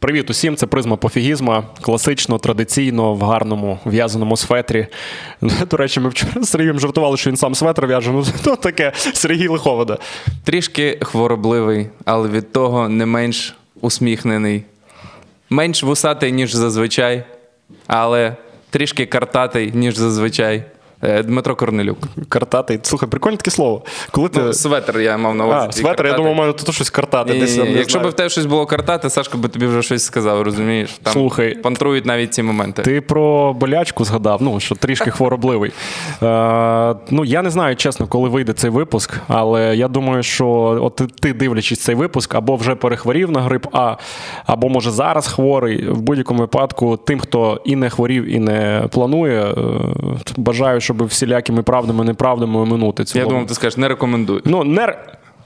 [0.00, 1.64] Привіт усім, це призма пофігізма.
[1.80, 4.86] Класично, традиційно, в гарному в'язаному светрі.
[5.70, 8.12] До речі, ми вчора з Сергієм жартували, що він сам светр в'яже.
[8.12, 9.98] Ну, то таке Сергій Лиховода.
[10.44, 14.64] Трішки хворобливий, але від того не менш усміхнений.
[15.50, 17.24] Менш вусатий, ніж зазвичай,
[17.86, 18.36] але
[18.70, 20.64] трішки картатий, ніж зазвичай.
[21.02, 21.98] Е, Дмитро Корнелюк.
[22.28, 22.78] Картатий.
[22.82, 23.82] Слухай, прикольне таке слово.
[24.10, 24.40] Коли ти...
[24.40, 25.66] Ну, светр я мав на увазі.
[25.68, 27.32] А, светр, я думав, маю тут щось картати.
[27.32, 27.70] Ні, Десь, ні, ні.
[27.70, 30.90] не Якщо б в тебе щось було картати, Сашко би тобі вже щось сказав, розумієш?
[31.02, 31.54] Там Слухай.
[31.54, 32.82] пантрують навіть ці моменти.
[32.82, 35.72] Ти про болячку згадав, ну що трішки хворобливий.
[36.22, 40.48] Е, ну я не знаю, чесно, коли вийде цей випуск, але я думаю, що
[40.82, 43.96] от ти, ти дивлячись цей випуск, або вже перехворів на грип А,
[44.46, 45.90] або може зараз хворий.
[45.90, 49.54] В будь-якому випадку, тим, хто і не хворів, і не планує, е,
[50.36, 53.18] бажаю, щоб всілякими правдами, неправдами минути цю.
[53.18, 54.42] Я думав, ти скажеш, не рекомендую.
[54.44, 54.98] Ну, не,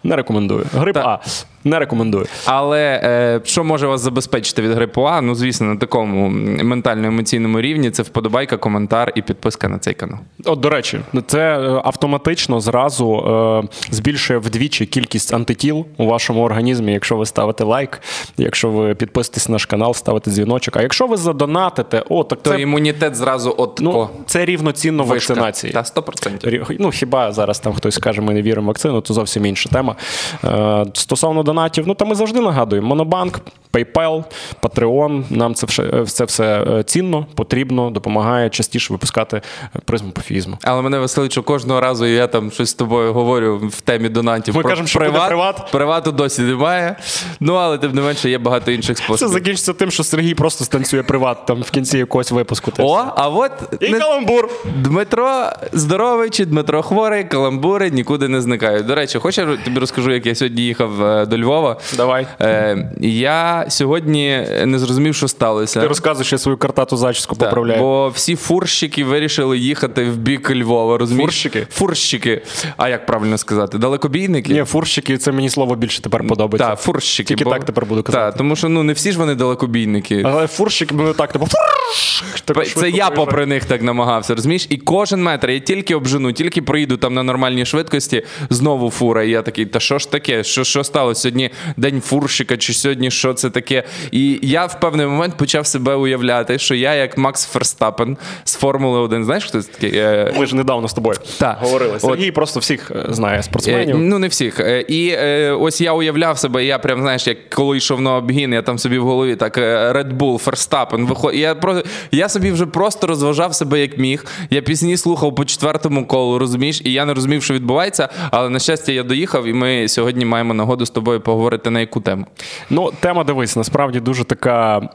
[0.04, 0.66] не рекомендую.
[0.74, 1.04] Грип Так.
[1.06, 1.20] А.
[1.64, 2.26] Не рекомендую.
[2.44, 5.20] Але е, що може вас забезпечити від грипу А?
[5.20, 6.28] Ну, звісно, на такому
[6.64, 10.18] ментально-емоційному рівні це вподобайка, коментар і підписка на цей канал.
[10.44, 16.92] От, до речі, це е, автоматично зразу е, збільшує вдвічі кількість антитіл у вашому організмі,
[16.92, 18.00] якщо ви ставите лайк,
[18.36, 20.76] якщо ви підписуєтесь на наш канал, ставите дзвіночок.
[20.76, 25.04] А якщо ви задонатите, о, так То це, імунітет зразу от ну, о, це рівноцінно
[25.04, 25.32] вишка.
[25.34, 25.72] вакцинації.
[25.72, 26.44] Та 100%.
[26.44, 29.68] Рі- Ну, хіба зараз там хтось скаже, ми не віримо в вакцину, то зовсім інша
[29.70, 29.96] тема.
[30.44, 33.40] Е, стосовно донатів, ну та ми завжди нагадуємо: Монобанк,
[33.72, 34.24] PayPal,
[34.62, 39.42] Patreon, нам це все, це все е, цінно, потрібно, допомагає частіше випускати
[39.76, 40.58] е, призму пофізму.
[40.62, 44.56] Але мене веселить, що кожного разу я там щось з тобою говорю в темі донатів.
[44.56, 45.70] Ми про кажемо, що буде приват.
[45.70, 46.96] Привату досі немає.
[47.40, 51.02] Ну, але тим не менше є багато інших Це закінчиться тим, що Сергій просто станцює
[51.02, 52.72] приват там в кінці якогось випуску.
[52.78, 54.48] О, а от І не- каламбур.
[54.76, 58.86] Дмитро здоровий чи Дмитро хворий, каламбури нікуди не зникають.
[58.86, 61.76] До речі, хочу я тобі розкажу, як я сьогодні їхав е, до Львова.
[61.96, 62.26] Давай.
[62.40, 65.80] Е, я сьогодні не зрозумів, що сталося.
[65.80, 67.80] Ти розказуєш, я свою картату зачіску Так, поправляю.
[67.80, 70.98] Бо всі фурщики вирішили їхати в бік Львова.
[70.98, 71.30] Розумієш?
[71.30, 71.66] Фурщики?
[71.70, 72.42] Фурщики.
[72.76, 73.78] А як правильно сказати?
[73.78, 74.52] Далекобійники?
[74.52, 76.68] Ні, фурщики, це мені слово більше тепер подобається.
[76.68, 77.34] Так, фурщики.
[77.34, 78.24] Тільки так тепер буду казати.
[78.24, 80.22] Так, тому що ну не всі ж вони далекобійники.
[80.26, 84.66] Але фурщик ми так, типу, фурш, Це я попри них так намагався, розумієш?
[84.68, 89.22] І кожен метр я тільки обжену, тільки проїду там на нормальній швидкості, знову фура.
[89.22, 90.44] І я такий, та що ж таке?
[90.44, 91.30] Що, що сталося?
[91.32, 93.82] Сьогодні день фурщика, чи сьогодні що це таке?
[94.10, 98.98] І я в певний момент почав себе уявляти, що я як Макс Ферстапен з Формули
[98.98, 99.24] 1.
[99.24, 99.98] Знаєш, хто це такий?
[99.98, 101.58] Е, Ми ж недавно з тобою Так.
[101.60, 101.98] говорили.
[102.02, 102.34] От.
[102.34, 103.98] Просто всіх е, знає Е, спортсменів.
[103.98, 104.60] Ну, не всіх.
[104.60, 108.52] Е, І е, ось я уявляв себе, я прям, знаєш, як коли йшов на обгін,
[108.52, 111.34] я там собі в голові так е, Red Bull, Verstappen, виход...
[111.34, 111.82] я, про...
[112.10, 114.24] я собі вже просто розважав себе як міг.
[114.50, 118.08] Я пісні слухав по четвертому колу, розумієш, і я не розумів, що відбувається.
[118.30, 122.00] Але на щастя, я доїхав, і ми сьогодні маємо нагоду з тобою поговорити на яку
[122.00, 122.26] тему.
[122.70, 124.88] Ну, тема дивись, насправді дуже така.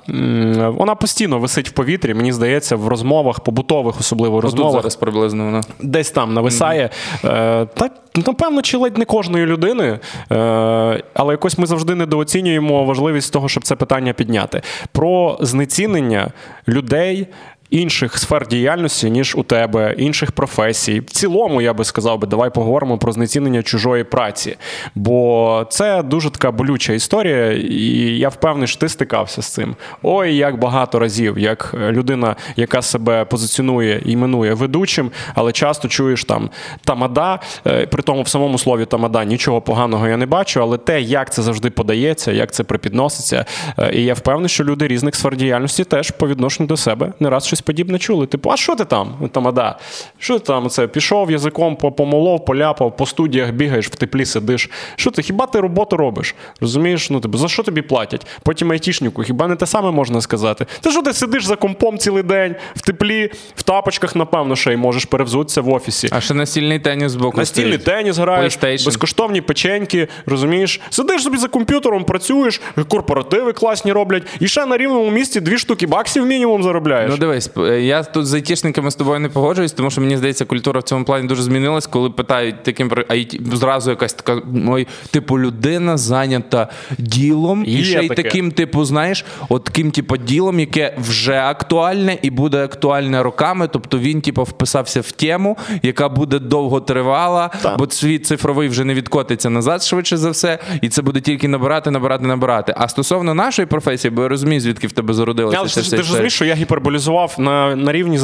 [0.57, 2.13] Вона постійно висить в повітрі.
[2.13, 5.61] Мені здається, в розмовах, побутових, особливо Тут зараз приблизно воно.
[5.81, 6.89] десь там нависає.
[7.25, 7.89] Е, Та
[8.27, 9.99] напевно, чи ледь не кожної людини,
[10.31, 14.61] е, але якось ми завжди недооцінюємо важливість того, щоб це питання підняти.
[14.91, 16.31] Про знецінення
[16.67, 17.27] людей.
[17.69, 20.99] Інших сфер діяльності, ніж у тебе, інших професій.
[20.99, 24.57] В цілому, я би сказав би, давай поговоримо про знецінення чужої праці.
[24.95, 29.75] Бо це дуже така болюча історія, і я впевнений, що ти стикався з цим.
[30.03, 36.49] Ой, як багато разів, як людина, яка себе позиціонує іменує ведучим, але часто чуєш там
[36.83, 37.39] тамада.
[37.67, 41.33] Е, При тому в самому слові тамада нічого поганого я не бачу, але те, як
[41.33, 43.45] це завжди подається, як це припідноситься.
[43.79, 47.29] е, І я впевнений, що люди різних сфер діяльності теж по відношенню до себе не
[47.29, 48.27] раз щось подібне чули.
[48.27, 49.79] Типу, а що ти там, тамада?
[50.19, 50.87] Що ти там це?
[50.87, 54.69] Пішов язиком, помолов, поляпав, по студіях бігаєш, в теплі сидиш.
[54.95, 55.21] Що ти?
[55.21, 56.35] Хіба ти роботу робиш?
[56.61, 57.09] Розумієш?
[57.09, 58.27] Ну, типу, за що тобі платять?
[58.43, 60.65] Потім айтішнику, хіба не те саме можна сказати?
[60.81, 64.75] Та що ти сидиш за компом цілий день, в теплі, в тапочках, напевно, ще й
[64.75, 66.09] можеш перевзутися в офісі.
[66.11, 67.37] А ще настільний теніс боку.
[67.37, 67.97] Настільний стоїть.
[67.97, 70.81] теніс граєш, безкоштовні печеньки, розумієш?
[70.89, 75.87] Сидиш собі за комп'ютером, працюєш, корпоративи класні роблять, і ще на рівному місці дві штуки
[75.87, 77.11] баксів мінімум заробляєш.
[77.11, 80.45] Ну дивись, е, я тут з айтішниками з тобою не погоджуюсь, тому що мені здається,
[80.45, 84.87] культура в цьому плані дуже змінилась, коли питають таким про IT, зразу якась така ой,
[85.11, 86.67] типу, людина зайнята
[86.97, 88.23] ділом, і Є ще й таке.
[88.23, 93.67] таким, типу, знаєш, от таким, типу, ділом, яке вже актуальне і буде актуальне роками.
[93.67, 97.77] Тобто він, типу, вписався в тему, яка буде довго тривала, Так.
[97.77, 101.91] бо світ цифровий вже не відкотиться назад, швидше за все, і це буде тільки набирати,
[101.91, 102.73] набирати, набирати.
[102.77, 105.57] А стосовно нашої професії, бо я розумію, звідки в тебе зародилося.
[105.59, 108.17] Але ти ж розумієш, що я гіперболізував на на рівні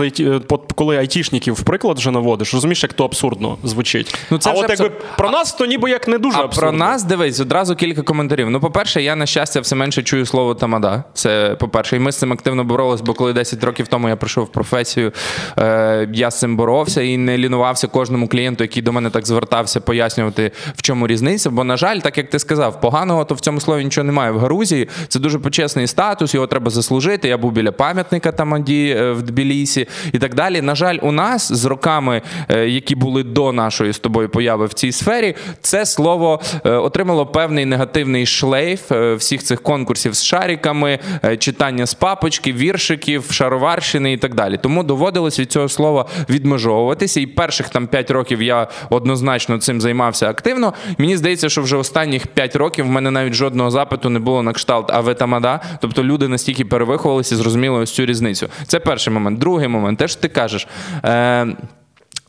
[0.75, 4.15] коли айтішників в приклад вже наводиш, розумієш, як то абсурдно звучить.
[4.29, 6.69] Ну, це А от якби про нас, то ніби як не дуже а абсурдно.
[6.69, 8.49] про нас дивись, одразу кілька коментарів.
[8.49, 11.03] Ну, по-перше, я на щастя все менше чую слово тамада.
[11.13, 14.45] Це по-перше, і ми з цим активно боролися, бо коли 10 років тому я прийшов
[14.45, 15.11] в професію,
[15.57, 19.81] е, я з цим боровся і не лінувався кожному клієнту, який до мене так звертався,
[19.81, 21.49] пояснювати, в чому різниця.
[21.49, 24.31] Бо, на жаль, так як ти сказав, поганого то в цьому слові нічого немає.
[24.31, 27.27] В Гарузії це дуже почесний статус, його треба заслужити.
[27.27, 30.61] Я був біля пам'ятника Тамаді е, в Тбілісі і так далі.
[30.61, 34.73] На жаль, у нас з роками, е, які були до нашої з тобою появи в
[34.73, 40.99] цій сфері, це слово е, отримало певний негативний шлейф всіх цих конкурсів з шариками,
[41.39, 44.59] читання з папочки, віршиків, шароварщини і так далі.
[44.61, 47.19] Тому доводилось від цього слова відмежовуватися.
[47.19, 50.73] І перших там 5 років я однозначно цим займався активно.
[50.97, 54.53] Мені здається, що вже останніх 5 років в мене навіть жодного запиту не було на
[54.53, 55.59] кшталт а.
[55.81, 58.47] Тобто люди настільки перевиховувалися і зрозуміли ось цю різницю.
[58.67, 59.39] Це перший момент.
[59.39, 60.67] Другий момент, те, що ти кажеш.
[61.05, 61.47] Е-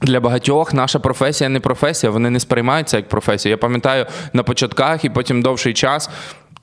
[0.00, 3.50] для багатьох наша професія не професія, вони не сприймаються як професія.
[3.50, 6.10] Я пам'ятаю на початках і потім довший час.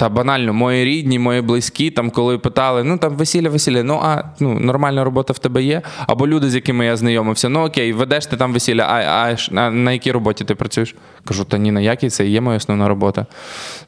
[0.01, 4.23] Та банально, мої рідні, мої близькі, там, коли питали, ну там весілля, весілля, ну а
[4.39, 5.81] ну нормальна робота в тебе є.
[6.07, 9.71] Або люди, з якими я знайомився, ну окей, ведеш ти там весілля, а а, а
[9.71, 10.95] на якій роботі ти працюєш?
[11.25, 13.25] Кажу, та ні, на якій це є моя основна робота.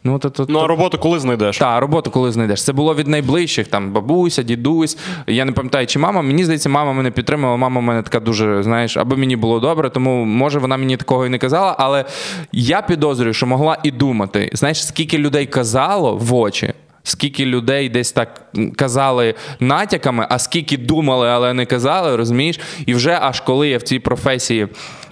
[0.03, 1.57] Ну, то, то, ну а роботу коли знайдеш?
[1.57, 2.63] Так, роботу коли знайдеш.
[2.63, 4.97] Це було від найближчих, там бабуся, дідусь.
[5.27, 6.21] Я не пам'ятаю, чи мама.
[6.21, 7.57] Мені здається, мама мене підтримала.
[7.57, 11.29] Мама мене така дуже, знаєш, аби мені було добре, тому може вона мені такого і
[11.29, 12.05] не казала, але
[12.51, 14.49] я підозрюю, що могла і думати.
[14.53, 16.73] Знаєш, скільки людей казало в очі.
[17.03, 22.59] Скільки людей десь так казали натяками, а скільки думали, але не казали, розумієш?
[22.85, 24.67] І вже аж коли я в цій професії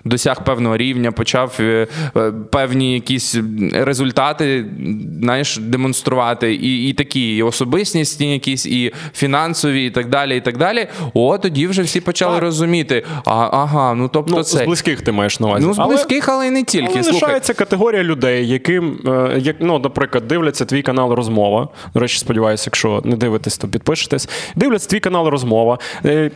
[0.05, 1.87] досяг певного рівня, почав е,
[2.17, 3.37] е, певні якісь
[3.73, 4.65] результати
[5.21, 10.37] знаєш, демонструвати, і і такі і особистісні, якісь, і фінансові, і так далі.
[10.37, 10.87] і так далі.
[11.13, 12.43] О, тоді вже всі почали так.
[12.43, 13.03] розуміти.
[13.25, 15.65] А, Ага, ну тобто ну, це з близьких ти маєш на увазі.
[15.67, 16.99] Ну, з близьких, але, але і не тільки.
[16.99, 21.67] Але лишається категорія людей, яким, е, як, ну, наприклад, дивляться твій канал розмова.
[21.93, 24.29] До речі, сподіваюся, якщо не дивитесь, то підпишетесь.
[24.55, 25.79] Дивляться твій канал розмова.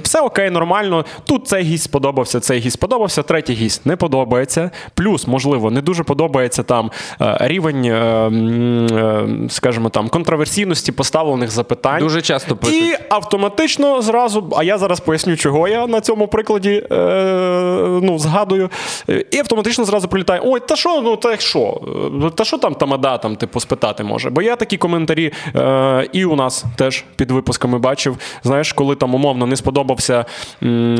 [0.01, 1.05] Все окей, нормально.
[1.25, 4.71] Тут цей гість сподобався, цей гість сподобався, третій гість не подобається.
[4.93, 6.91] Плюс, можливо, не дуже подобається там
[7.21, 11.99] е, рівень, е, е, скажімо там, контроверсійності поставлених запитань.
[11.99, 12.75] Дуже часто пишуть.
[12.75, 16.83] І автоматично зразу, а я зараз поясню, чого я на цьому прикладі
[18.01, 18.69] ну, згадую.
[19.31, 21.81] І автоматично зразу прилітає: ой, та що, ну та що?
[22.35, 24.29] Та що там тамада там, типу, спитати може?
[24.29, 25.33] Бо я такі коментарі
[26.11, 28.17] і у нас теж під випусками бачив.
[28.43, 30.25] Знаєш, коли там умовно не сподобався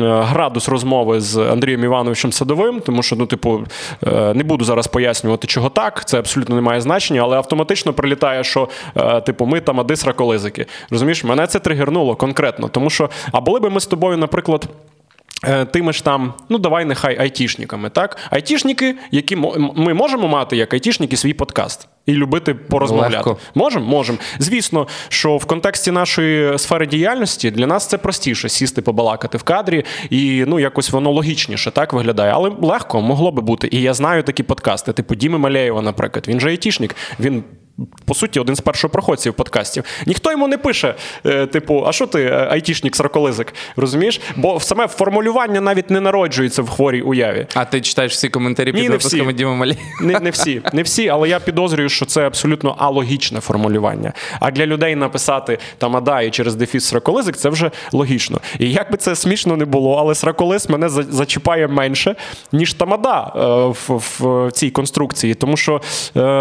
[0.02, 3.64] градус розмови з Андрієм Івановичем Садовим, тому що, ну, типу,
[4.06, 8.44] е, не буду зараз пояснювати, чого так, це абсолютно не має значення, але автоматично прилітає,
[8.44, 10.66] що, е, типу, ми там адисра колизики.
[10.90, 14.68] Розумієш, мене це тригернуло конкретно, тому що, а були би ми з тобою, наприклад.
[15.44, 18.16] Е, тими ж там, ну давай нехай айтішниками, так?
[18.30, 19.36] Айтішники, які
[19.76, 23.36] ми можемо мати як айтішники свій подкаст і любити порозмовляти.
[23.54, 23.86] Можемо?
[23.86, 24.18] Можемо.
[24.38, 29.84] Звісно, що в контексті нашої сфери діяльності для нас це простіше сісти, побалакати в кадрі,
[30.10, 32.32] і ну якось воно логічніше так виглядає.
[32.32, 33.68] Але легко могло би бути.
[33.72, 36.24] І я знаю такі подкасти, типу Діми Малеєва, наприклад.
[36.28, 36.96] Він же айтішник.
[37.20, 37.44] Він
[38.04, 39.84] по суті, один з першопроходців подкастів.
[40.06, 40.94] Ніхто йому не пише,
[41.26, 43.54] е, типу, а що ти, е, айтішник сарколизик?
[43.76, 44.20] Розумієш?
[44.36, 47.46] Бо саме формулювання навіть не народжується в хворій уяві.
[47.54, 49.76] А ти читаєш всі коментарі під Ні, випусками Діма Малі?
[50.02, 54.12] Не, не всі, не всі, але я підозрюю, що це абсолютно алогічне формулювання.
[54.40, 58.40] А для людей написати там ада і через дефіс сраколизик це вже логічно.
[58.58, 62.14] І як би це смішно не було, але сраколиз мене зачіпає менше,
[62.52, 63.40] ніж тамада е,
[63.88, 65.34] в, в цій конструкції.
[65.34, 65.80] Тому що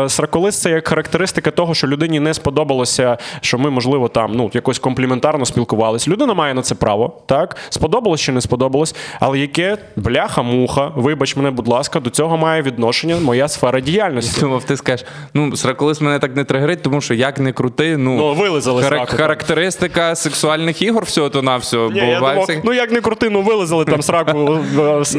[0.07, 4.51] сраколиз це як характеристика характеристика того, що людині не сподобалося, що ми, можливо, там ну
[4.53, 6.11] якось компліментарно спілкувалися.
[6.11, 11.51] Людина має на це право, так сподобалось чи не сподобалось, але яке бляха-муха, вибач мене,
[11.51, 14.41] будь ласка, до цього має відношення моя сфера діяльності.
[14.41, 18.17] Думав, ти скажеш, ну сраколис мене так не тригерить, тому що як не крути, ну,
[18.17, 21.91] ну вилизали хар- сраку, характеристика сексуальних ігор всього то на всього.
[21.91, 24.59] Ні, я думав, Ну як не крути, ну вилизали там сраку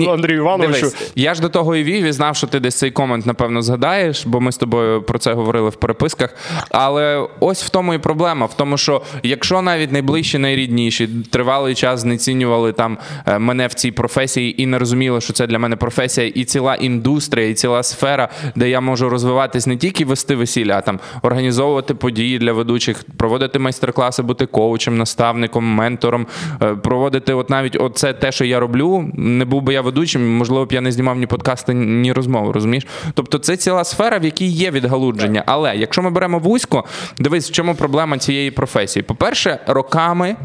[0.12, 0.80] Андрію Івановичу.
[0.80, 3.62] Дивись, я ж до того і вів і знав, що ти десь цей комент, напевно,
[3.62, 6.34] згадаєш, бо ми з тобою про це говорили в переписці переписках.
[6.70, 12.00] Але ось в тому і проблема: в тому, що якщо навіть найближчі, найрідніші тривалий час
[12.00, 16.26] знецінювали там е, мене в цій професії і не розуміли, що це для мене професія,
[16.34, 20.80] і ціла індустрія, і ціла сфера, де я можу розвиватись не тільки вести весілля, а
[20.80, 26.26] там організовувати події для ведучих, проводити майстер-класи, бути коучем, наставником, ментором,
[26.62, 30.64] е, проводити, от навіть оце те, що я роблю, не був би я ведучим, можливо
[30.64, 32.52] б я не знімав ні подкасти, ні розмови.
[32.52, 32.86] Розумієш?
[33.14, 35.42] Тобто це ціла сфера, в якій є відгалудження.
[35.46, 36.84] Але якщо ми беремо вузько,
[37.18, 39.02] дивись, в чому проблема цієї професії.
[39.02, 40.36] По-перше, роками.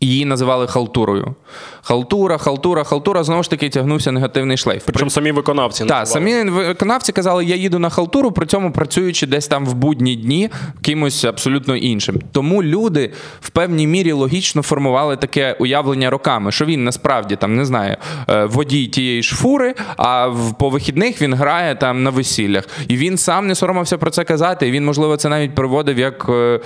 [0.00, 1.34] Її називали халтурою.
[1.82, 4.82] Халтура, халтура, халтура, знову ж таки тягнувся негативний шлейф.
[4.86, 9.48] Причому самі виконавці Так, самі виконавці казали, я їду на халтуру, при цьому працюючи десь
[9.48, 10.50] там в будні дні
[10.82, 12.20] кимось абсолютно іншим.
[12.32, 17.64] Тому люди в певній мірі логічно формували таке уявлення роками, що він насправді там не
[17.64, 17.96] знаю,
[18.28, 22.68] е, водій тієї ж фури, а по вихідних він грає там на весіллях.
[22.88, 24.68] І він сам не соромився про це казати.
[24.68, 26.60] І він, можливо, це навіть приводив як е,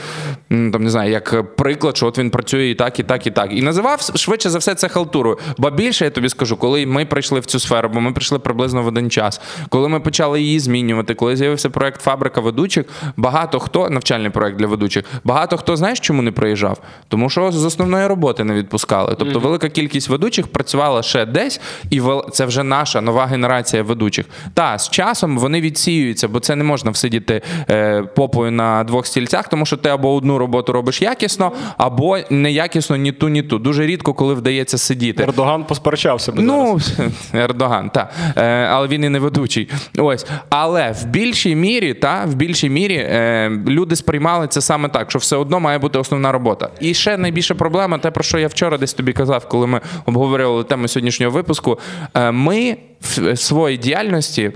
[0.49, 3.53] там не знаю, як приклад, що от він працює і так, і так, і так.
[3.53, 5.39] І називав швидше за все це халтурою.
[5.59, 8.83] Ба більше я тобі скажу, коли ми прийшли в цю сферу, бо ми прийшли приблизно
[8.83, 12.85] в один час, коли ми почали її змінювати, коли з'явився проект Фабрика ведучих,
[13.17, 16.79] багато хто навчальний проект для ведучих, багато хто знаєш, чому не приїжджав?
[17.09, 19.15] Тому що з основної роботи не відпускали.
[19.19, 19.43] Тобто, mm-hmm.
[19.43, 21.61] велика кількість ведучих працювала ще десь,
[21.91, 24.27] і це вже наша нова генерація ведучих.
[24.55, 29.49] Та з часом вони відсіюються, бо це не можна всидіти е, попою на двох стільцях,
[29.49, 33.59] тому що ти або одну роботу робиш якісно, або неякісно ні ту, ні ту.
[33.59, 35.23] Дуже рідко, коли вдається сидіти.
[35.23, 36.33] Ердоган посперечався.
[36.37, 36.79] Ну,
[37.35, 38.12] Ердоган, так.
[38.37, 39.69] Е, але він і не ведучий.
[39.99, 40.26] Ось.
[40.49, 45.19] Але в більшій мірі, та, в більшій мірі е, люди сприймали це саме так, що
[45.19, 46.71] все одно має бути основна робота.
[46.81, 50.64] І ще найбільша проблема, те, про що я вчора десь тобі казав, коли ми обговорювали
[50.64, 51.79] тему сьогоднішнього випуску.
[52.14, 54.52] Е, ми в своїй діяльності.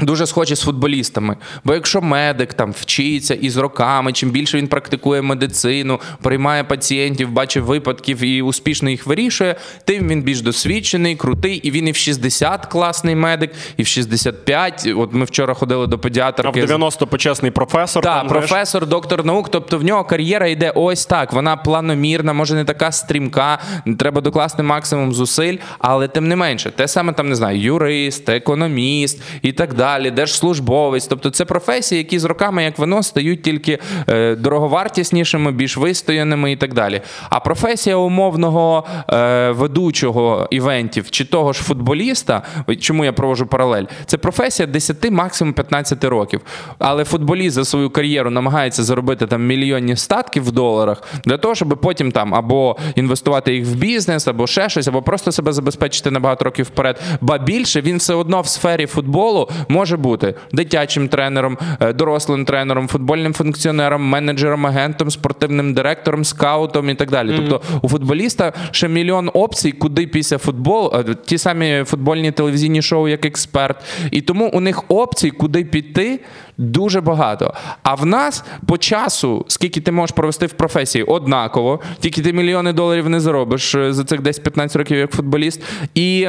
[0.00, 1.36] Дуже схожі з футболістами.
[1.64, 7.30] Бо якщо медик там вчиться і з роками, чим більше він практикує медицину, приймає пацієнтів,
[7.30, 11.96] бачить випадків і успішно їх вирішує, тим він більш досвідчений, крутий, і він і в
[11.96, 14.88] 60 класний медик, і в 65.
[14.96, 16.60] От ми вчора ходили до педіатрки.
[16.60, 18.02] А в 90 почесний професор.
[18.02, 19.48] Так, професор, доктор наук.
[19.48, 21.32] Тобто в нього кар'єра йде ось так.
[21.32, 23.58] Вона планомірна, може не така стрімка,
[23.98, 29.22] треба докласти максимум зусиль, але тим не менше, те саме там не знаю, юрист, економіст
[29.42, 31.06] і так далі далі, держслужбовець.
[31.06, 33.78] Тобто це професії, які з роками, як воно, стають тільки
[34.08, 37.00] е, дороговартіснішими, більш вистояними і так далі.
[37.30, 42.42] А професія умовного е, ведучого івентів чи того ж футболіста,
[42.80, 46.40] чому я провожу паралель, це професія 10, максимум 15 років.
[46.78, 51.78] Але футболіст за свою кар'єру намагається заробити там мільйонні статки в доларах для того, щоб
[51.82, 56.20] потім там або інвестувати їх в бізнес, або ще щось, або просто себе забезпечити на
[56.20, 57.00] багато років вперед.
[57.20, 62.88] Ба більше він все одно в сфері футболу може бути дитячим тренером, е, дорослим тренером,
[62.88, 67.30] футбольним функціонером, менеджером, агентом, спортивним директором, скаутом і так далі.
[67.30, 67.48] Mm-hmm.
[67.48, 73.08] Тобто у футболіста ще мільйон опцій, куди після футболу, е, ті самі футбольні телевізійні шоу,
[73.08, 73.76] як експерт.
[74.10, 76.20] І тому у них опцій, куди піти,
[76.58, 77.54] дуже багато.
[77.82, 82.72] А в нас по часу, скільки ти можеш провести в професії, однаково, тільки ти мільйони
[82.72, 85.62] доларів не заробиш е, за цих 10-15 років як футболіст.
[85.94, 86.28] І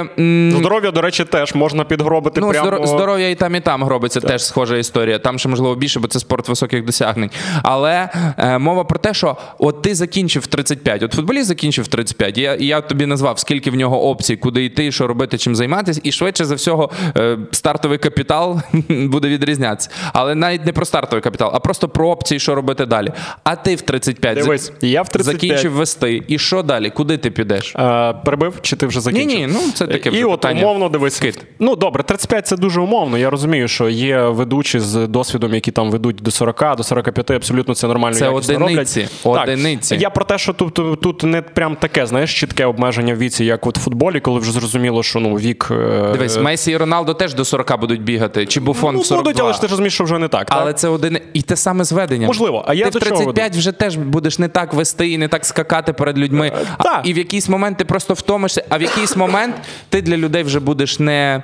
[0.58, 2.42] здоров'я, до речі, теж можна підгробити.
[2.42, 2.88] Ну, прямо...
[2.88, 4.32] Здоров'я і там, і там гробиться так.
[4.32, 5.20] теж схожа історія.
[5.20, 7.30] Там ще можливо більше, бо це спорт високих досягнень.
[7.64, 12.38] Але е, мова про те, що от ти закінчив 35, от футболіст закінчив 35.
[12.38, 16.12] Я я тобі назвав, скільки в нього опцій, куди йти, що робити, чим займатися, і
[16.12, 19.90] швидше за всього е, стартовий капітал буде відрізнятися.
[20.20, 23.12] Але навіть не про стартовий капітал, а просто про опції, що робити далі.
[23.44, 25.42] А ти в 35 Дивись, я в 35.
[25.42, 26.24] закінчив вести.
[26.28, 26.90] І що далі?
[26.90, 27.76] Куди ти підеш?
[27.76, 29.28] А, Перебив чи ти вже закінчив?
[29.28, 30.60] Ні, ні, ну це таке вже І питання.
[30.60, 31.20] от умовно дивись.
[31.20, 31.46] Кит.
[31.60, 33.18] Ну добре, 35 це дуже умовно.
[33.18, 37.76] Я розумію, що є ведучі з досвідом, які там ведуть до 40, до 45, абсолютно
[37.76, 38.16] це нормально.
[38.16, 39.08] Це одиниці.
[39.24, 39.44] Роблять.
[39.44, 39.90] одиниці.
[39.90, 40.02] Так.
[40.02, 43.68] Я про те, що тут тут не прям таке, знаєш, чітке обмеження в віці, як
[43.68, 45.68] от в футболі, коли вже зрозуміло, що ну вік.
[45.72, 48.46] Е, Дивись, Месі і Роналдо теж до 40 будуть бігати.
[48.46, 49.24] Чи Буфон ну, в 42.
[49.24, 50.48] будуть, але ж ти розумієш, що вже не так.
[50.50, 50.80] Але так?
[50.80, 52.28] це один і те саме зведення.
[52.28, 55.18] Можливо, а я ти до в 35 чого вже теж будеш не так вести і
[55.18, 56.52] не так скакати перед людьми.
[56.78, 59.56] А, і в якийсь момент ти просто втомишся, а в якийсь момент
[59.90, 61.44] ти для людей вже будеш не.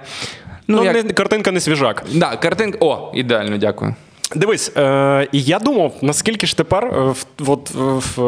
[0.67, 1.05] Ну, ну як...
[1.05, 2.03] не, картинка не свіжак.
[2.13, 2.77] Да, картинка.
[2.81, 3.95] О, ідеально, дякую.
[4.35, 8.19] Дивись, е, я думав, наскільки ж тепер, е, в, от, в,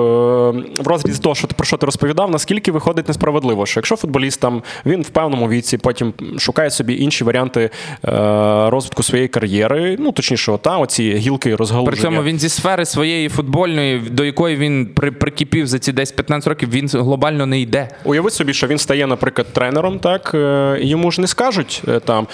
[0.81, 4.63] в розрізі того, що про що ти розповідав, наскільки виходить несправедливо, що якщо футболіст там
[4.85, 7.69] він в певному віці потім шукає собі інші варіанти е,
[8.69, 11.91] розвитку своєї кар'єри, ну точніше, та оці гілки розгалуження.
[11.91, 16.49] При цьому він зі сфери своєї футбольної, до якої він при, прикипів за ці 10-15
[16.49, 17.89] років, він глобально не йде.
[18.03, 22.27] Уяви собі, що він стає, наприклад, тренером, так е, йому ж не скажуть е, там,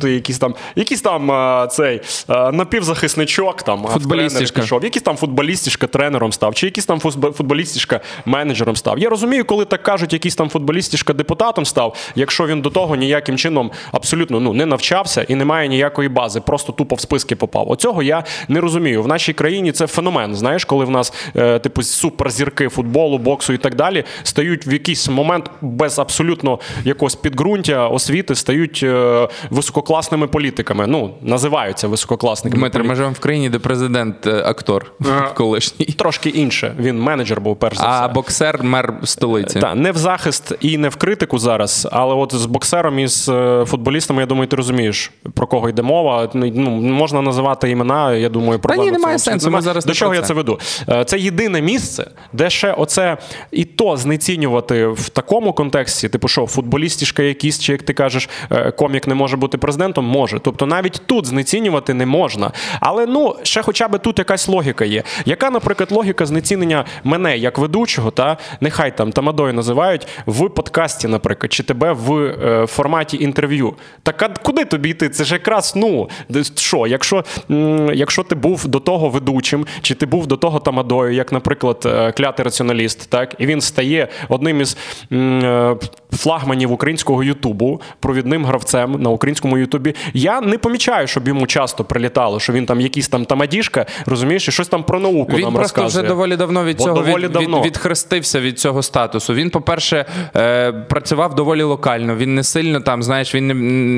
[0.00, 4.60] ти якийсь там, якийсь там е, цей напів напівзахисничок, там футболістішка.
[4.60, 8.98] пішов, якийсь там футболістішка тренером став, чи якийсь там футболістішка менеджером став.
[8.98, 13.36] Я розумію, коли так кажуть, якийсь там футболістішка депутатом став, якщо він до того ніяким
[13.36, 17.70] чином абсолютно ну не навчався і не має ніякої бази, просто тупо в списки попав.
[17.70, 19.02] Оцього я не розумію.
[19.02, 20.34] В нашій країні це феномен.
[20.34, 25.08] Знаєш, коли в нас е, типу суперзірки футболу, боксу і так далі стають в якийсь
[25.08, 30.86] момент без абсолютно якогось підґрунтя освіти, стають е, висококласними політиками.
[30.86, 34.92] Ну називаються висококласними Дмитро, ми живемо в країні, де президент е, актор
[35.34, 35.86] колишній.
[35.86, 36.74] Трошки інше.
[36.78, 38.04] Він менеджер був перш за все.
[38.04, 39.60] А боксер мер столиці.
[39.60, 43.28] Так, не в захист і не в критику зараз, але от з боксером і з
[43.28, 46.30] е, футболістами, я думаю, ти розумієш, про кого йде мова.
[46.34, 50.22] Ну, можна називати імена, я думаю, про ні, немає сенсу, ми зараз До чого я
[50.22, 50.34] це.
[50.34, 50.58] веду?
[50.88, 53.16] Е, Це єдине місце, де ще оце
[53.50, 58.70] і то знецінювати в такому контексті, типу, що футболістішка якісь, чи як ти кажеш, е,
[58.70, 60.38] комік не може бути президентом, може.
[60.38, 62.52] Тобто навіть тут знецінювати не можна.
[62.80, 65.02] Але ну ще хоча б тут якась логіка є.
[65.24, 71.52] Яка, наприклад, логіка знецінення мене як ведучого, та нехай там тамадою називають в подкасті, наприклад,
[71.52, 73.74] чи тебе в е, форматі інтерв'ю.
[74.02, 75.08] Так а куди тобі йти?
[75.08, 76.08] Це ж якраз ну
[76.56, 81.12] що, якщо, м, якщо ти був до того ведучим, чи ти був до того тамадою,
[81.14, 84.76] як, наприклад, е, клятий раціоналіст, так і він стає одним із
[85.12, 85.76] м, е,
[86.12, 89.94] флагманів українського Ютубу, провідним гравцем на українському Ютубі.
[90.14, 94.52] Я не помічаю, щоб йому часто прилітало, що він там якийсь там тамадішка, розумієш, і
[94.52, 97.58] щось там про науку Він нам просто вже доволі давно від цього доволі від, давно.
[97.58, 99.34] Від, відхрестився від цього статусу.
[99.34, 100.04] Він, по-перше,
[100.36, 102.16] е, працював доволі локально.
[102.16, 103.52] Він не сильно там, знаєш, він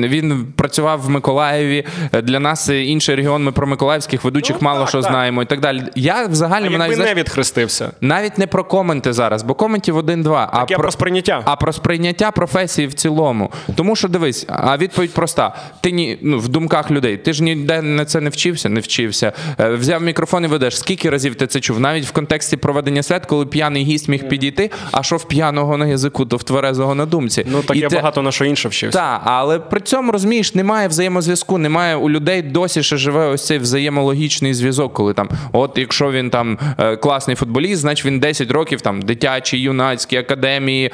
[0.07, 1.85] він працював в Миколаєві.
[2.13, 3.43] Е, Для нас інший регіон.
[3.43, 5.11] Ми про миколаївських ведучих Ну, мало так, що так.
[5.11, 5.83] знаємо і так далі.
[5.95, 7.91] Я взагалі якби навіть, не знаєш, відхрестився.
[8.01, 10.49] навіть не про коменти зараз, бо коментів один-два.
[10.53, 11.41] А я про сприйняття.
[11.45, 13.51] А про сприйняття професії в цілому.
[13.75, 17.81] Тому що дивись, а відповідь проста: ти ні ну, в думках людей, ти ж ніде
[17.81, 19.31] на це не вчився, не вчився.
[19.59, 20.77] Е, Взяв мікрофон і ведеш.
[20.79, 21.79] Скільки разів ти це чув?
[21.79, 25.87] Навіть в контексті проведення свят, коли п'яний гість міг підійти, а що в п'яного на
[25.87, 27.45] язику, то в тверезого на думці.
[27.51, 28.99] Ну так І я те- багато на що інше вчився.
[28.99, 33.57] так, але при цьому розумієш, немає взаємозв'язку, немає у людей досі ще живе ось цей
[33.57, 38.81] взаємологічний зв'язок, коли там, от якщо він там е, класний футболіст, значить він 10 років
[38.81, 40.91] там дитячі, юнацькі академії,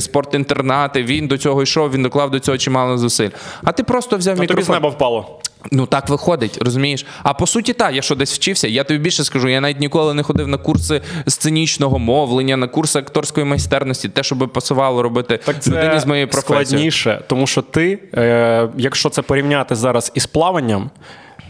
[0.00, 1.02] спортінтернати.
[1.02, 3.30] Він до цього йшов, він доклав до цього чимало зусиль.
[3.64, 5.40] А ти просто взяв А тобі з неба впало.
[5.72, 7.06] Ну так виходить, розумієш?
[7.22, 8.68] А по суті, так, я що десь вчився.
[8.68, 12.98] Я тобі більше скажу, я навіть ніколи не ходив на курси сценічного мовлення, на курси
[12.98, 16.66] акторської майстерності, те, що би пасувало робити Так це людині з моєю професією.
[16.66, 20.90] складніше, тому що ти, е, якщо це порівняти зараз із плаванням,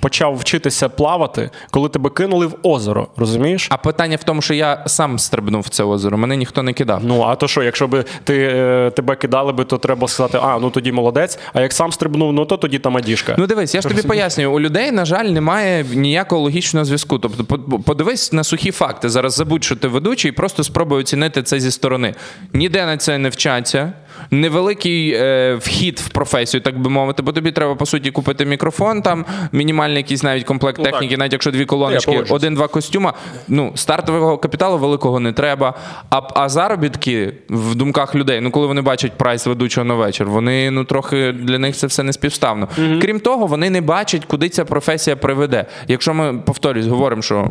[0.00, 3.68] почав вчитися плавати, коли тебе кинули в озеро, розумієш?
[3.70, 7.00] А питання в тому, що я сам стрибнув в це озеро, мене ніхто не кидав.
[7.04, 10.58] Ну а то що, якщо б ти е, тебе кидали би, то треба сказати, а
[10.58, 11.38] ну тоді молодець.
[11.52, 13.34] А як сам стрибнув, ну то тоді тамадішка.
[13.38, 17.18] Ну дивись, я ж тобі пояснюю, у людей, на жаль, немає ніякого логічного зв'язку.
[17.18, 19.08] Тобто, подивись на сухі факти.
[19.08, 22.14] Зараз забудь, що ти ведучий, і просто спробуй оцінити це зі сторони.
[22.52, 23.92] Ніде на це не вчаться.
[24.30, 29.02] Невеликий е, вхід в професію, так би мовити, бо тобі треба по суті купити мікрофон,
[29.02, 30.92] там мінімальний якийсь навіть комплект Ну, так.
[30.92, 33.14] техніки, навіть якщо дві колоночки, один-два костюма.
[33.48, 35.74] Ну стартового капіталу великого не треба.
[36.10, 40.70] А, а заробітки в думках людей, ну коли вони бачать прайс ведучого на вечір, вони
[40.70, 42.68] ну трохи для них це все не співставно.
[42.76, 45.64] Крім того, вони не бачать, куди ця професія приведе.
[45.88, 47.48] Якщо ми повторюсь, говоримо, що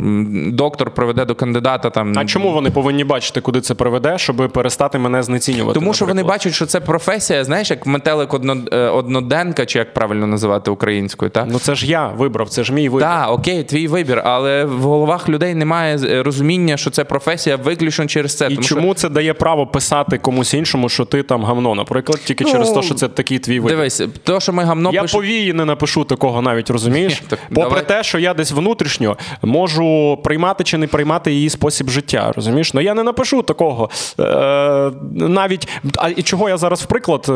[0.47, 2.13] доктор приведе до кандидата там.
[2.17, 5.79] А чому вони повинні бачити, куди це приведе, щоб перестати мене знецінювати?
[5.79, 8.33] Тому що вони бачать, що це професія, знаєш, як метелик
[8.73, 11.45] е, одноденка, чи як правильно називати українською, так?
[11.49, 13.07] Ну це ж я вибрав, це ж мій вибір.
[13.07, 18.05] Так, окей, твій вибір, але в головах людей немає е, розуміння, що це професія виключно
[18.05, 18.45] через це.
[18.45, 22.19] І тому що- чому це дає право писати комусь іншому, що ти там гамно, наприклад,
[22.25, 23.77] тільки Ну, через те, що це такий твій вибір?
[23.77, 25.21] Дивись, то, що ми гамно Я пишемо.
[25.21, 27.21] повії не напишу такого навіть, розумієш?
[27.27, 27.87] Так, Попри давай.
[27.87, 32.73] те, що я десь внутрішньо можу приймати чи не приймати її спосіб життя, розумієш?
[32.73, 33.89] Ну я не напишу такого.
[34.19, 37.31] Е, навіть, а і чого я зараз в приклад е,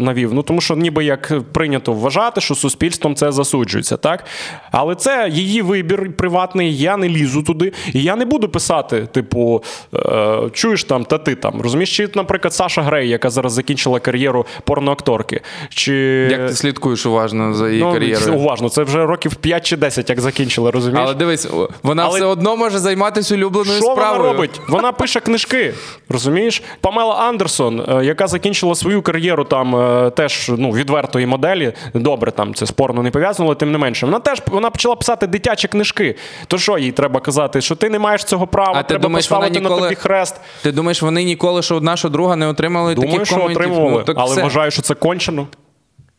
[0.00, 0.34] навів?
[0.34, 4.24] Ну тому що ніби як прийнято вважати, що суспільством це засуджується, так?
[4.72, 9.62] Але це її вибір приватний, я не лізу туди, і я не буду писати, типу,
[9.94, 11.60] е, чуєш там, та ти там.
[11.60, 15.40] Розумієш, чи, наприклад, Саша Грей, яка зараз закінчила кар'єру порноакторки.
[15.68, 15.94] Чи...
[16.30, 18.34] Як ти слідкуєш уважно за її Ну, кар'єрою?
[18.34, 21.04] уважно, це вже років 5 чи 10, як закінчила, розумієш?
[21.06, 21.48] Але дивись,
[21.82, 24.60] вона Але- все одно може займатися улюбленою Що вона робить?
[24.68, 25.74] Вона пише книжки,
[26.08, 26.62] розумієш?
[26.80, 31.72] Памела Андерсон, е, яка закінчила свою кар'єру там е, теж ну, відвертої моделі.
[31.94, 34.06] Добре, там це спорно не пов'язано, але тим не менше.
[34.06, 36.16] Вона теж вона почала писати дитячі книжки.
[36.46, 37.60] То що їй треба казати?
[37.60, 40.40] Що ти не маєш цього права, А ти треба думаєш, вона поставити на тобі хрест.
[40.62, 43.56] Ти думаєш, вони ніколи що одна, що друга не отримали Думаю, таких що коментів?
[43.62, 44.42] отримували, Ну, так але все.
[44.42, 45.46] вважаю, що це кончено.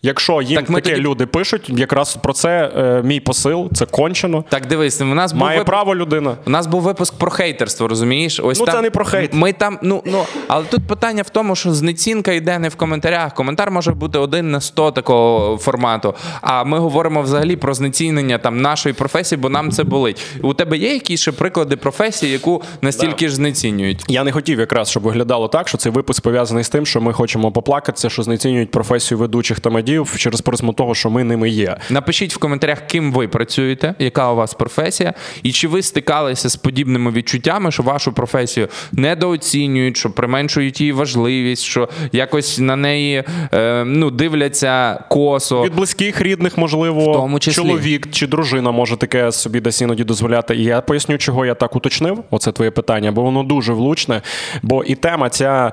[0.03, 4.43] Якщо їм Так таке тоді- люди пишуть, якраз про це е, мій посил, це кончено.
[4.49, 6.35] Так дивись, у нас був Має вип- право людина.
[6.47, 8.39] У нас був випуск про хейтерство, розумієш?
[8.43, 9.33] Ось Ну, там, це не про хейт.
[9.33, 13.33] Ми там, ну, ну, але тут питання в тому, що знецінка йде не в коментарях.
[13.33, 16.15] Коментар може бути один на 100 такого формату.
[16.41, 20.21] А ми говоримо взагалі про знецінення там нашої професії, бо нам це болить.
[20.41, 24.05] У тебе є якісь ще приклади професії, яку настільки ж знецінюють?
[24.07, 27.13] Я не хотів якраз, щоб виглядало так, що цей випуск пов'язаний з тим, що ми
[27.13, 31.77] хочемо поплакатися, що знецінюють професію ведучих та злодіїв через призму того, що ми ними є.
[31.89, 36.55] Напишіть в коментарях, ким ви працюєте, яка у вас професія, і чи ви стикалися з
[36.55, 43.23] подібними відчуттями, що вашу професію недооцінюють, що применшують її важливість, що якось на неї
[43.53, 45.63] е, ну, дивляться косо.
[45.63, 47.55] Від близьких, рідних, можливо, В тому числі.
[47.61, 50.55] чоловік чи дружина може таке собі десь іноді дозволяти.
[50.55, 52.23] І я поясню, чого я так уточнив.
[52.31, 54.21] Оце твоє питання, бо воно дуже влучне.
[54.61, 55.71] Бо і тема ця,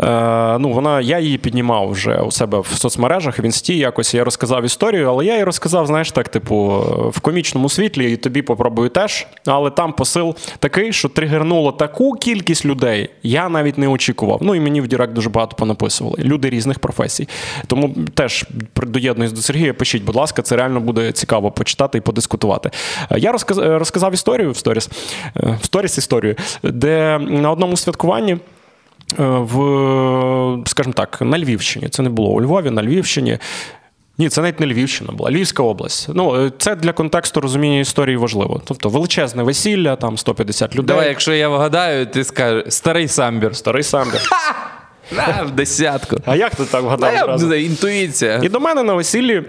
[0.00, 4.24] е, ну вона я її піднімав вже у себе в соцмережах, в інсті якось я
[4.24, 6.56] розказав історію, але я її розказав, знаєш, так, типу,
[7.14, 9.26] в комічному світлі, і тобі попробую теж.
[9.46, 14.38] Але там посил такий, що тригернуло таку кількість людей, я навіть не очікував.
[14.42, 16.16] Ну і мені в Direct дуже багато понаписували.
[16.18, 17.28] Люди різних професій.
[17.66, 18.44] Тому теж
[18.76, 19.74] доєднуюсь до Сергія.
[19.74, 22.70] Пишіть, будь ласка, це реально буде цікаво почитати і подискутувати.
[23.10, 24.90] Е, Я розказ, розказав історію в сторіс,
[25.36, 28.38] е, в сторіс історію, де на одному святкуванні.
[29.18, 31.88] Е, В, скажімо так, на Львівщині.
[31.88, 33.38] Це не було у Львові, на Львівщині.
[34.18, 36.08] Ні, це навіть не Львівщина була, Львівська область.
[36.14, 38.62] Ну, е, це для контексту розуміння історії важливо.
[38.64, 40.86] Тобто величезне весілля, там 150 людей.
[40.86, 43.56] Давай, якщо я вгадаю, ти скажеш старий самбір.
[43.56, 44.20] Старий самбір.
[45.16, 46.16] На, в десятку.
[46.26, 47.14] А як ти так вгадав?
[47.14, 47.54] я одразу?
[47.54, 48.40] інтуїція.
[48.42, 49.42] І до мене на весіллі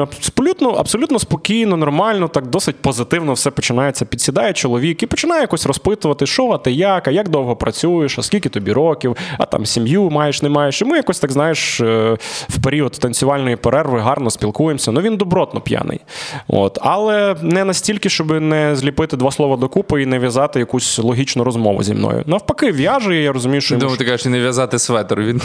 [0.00, 4.04] абсолютно, абсолютно спокійно, нормально, так досить позитивно все починається.
[4.04, 8.22] Підсідає чоловік і починає якось розпитувати, що а ти як, а як довго працюєш, а
[8.22, 10.82] скільки тобі років, а там сім'ю маєш, не маєш.
[10.82, 12.16] І ми якось так знаєш е,
[12.48, 14.92] в період танцювальної перерви гарно спілкуємося.
[14.92, 16.00] Ну він добротно п'яний.
[16.48, 16.78] От.
[16.82, 21.82] Але не настільки, щоб не зліпити два слова докупи і не в'язати якусь логічну розмову
[21.82, 22.22] зі мною.
[22.26, 25.20] Навпаки, в'яже, я розумію, що Думаю, ти кажеш, не в'язати светр.
[25.20, 25.42] Він...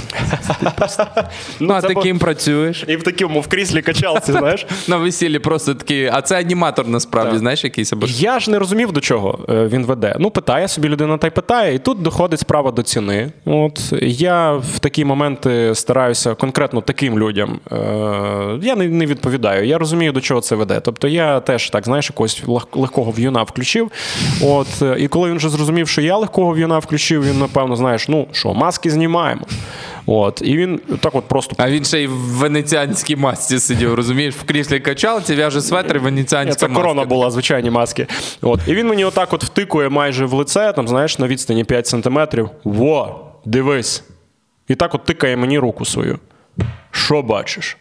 [1.60, 2.86] Ну, а це ти ким працюєш?
[2.88, 4.66] і в такому в кріслі качалці, знаєш.
[4.88, 8.92] На весіллі просто такий, а це аніматор насправді, знаєш, якийсь або Я ж не розумів,
[8.92, 10.16] до чого е, він веде.
[10.20, 13.32] Ну, питає собі людина та й питає, і тут доходить справа до ціни.
[13.46, 17.60] От я в такі моменти стараюся конкретно таким людям.
[17.72, 17.76] Е,
[18.62, 19.68] я не, не відповідаю.
[19.68, 20.80] Я розумію, до чого це веде.
[20.80, 22.44] Тобто я теж так, знаєш, якогось
[22.74, 23.92] легкого в'юна включив.
[24.44, 28.08] От, е, і коли він вже зрозумів, що я легкого в'юна включив, він напевно, знаєш,
[28.08, 29.41] ну що, маски знімаємо.
[30.06, 34.36] От, і він так от просто А він ще й в венеціанській масці сидів, розумієш,
[34.36, 36.82] в кріслі качалці, в'яже светр і венеціанська Це маска.
[36.82, 38.08] корона була, звичайні маски.
[38.42, 38.60] От.
[38.68, 42.50] І він мені отак от втикує майже в лице, там, знаєш, на відстані 5 сантиметрів.
[42.64, 44.04] Во, дивись.
[44.68, 46.20] І так от тикає мені руку свою.
[46.92, 47.78] Що бачиш?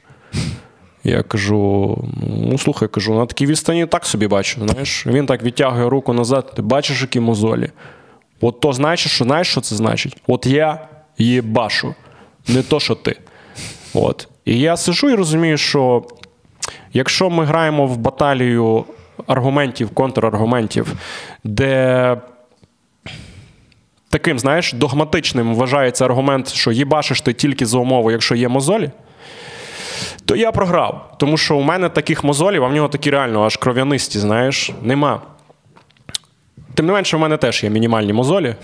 [1.04, 4.60] Я кажу: ну слухай, кажу, на такій відстані так собі бачу.
[4.68, 6.52] Знаєш, він так відтягує руку назад.
[6.56, 7.70] Ти бачиш, які мозолі?
[8.40, 10.16] От то значить, що знаєш, що це значить?
[10.26, 10.88] От я
[11.24, 11.94] їбашу,
[12.48, 13.16] не то, що ти.
[13.94, 14.28] От.
[14.44, 16.04] І я сижу і розумію, що
[16.92, 18.84] якщо ми граємо в баталію
[19.26, 20.92] аргументів, контраргументів,
[21.44, 22.16] де
[24.10, 28.90] таким, знаєш, догматичним вважається аргумент, що їбашиш ти тільки за умови, якщо є мозолі,
[30.24, 31.14] то я програв.
[31.18, 35.20] Тому що у мене таких мозолів, а в нього такі реально аж кров'янисті, знаєш, нема.
[36.74, 38.54] Тим не менше, в мене теж є мінімальні мозолі,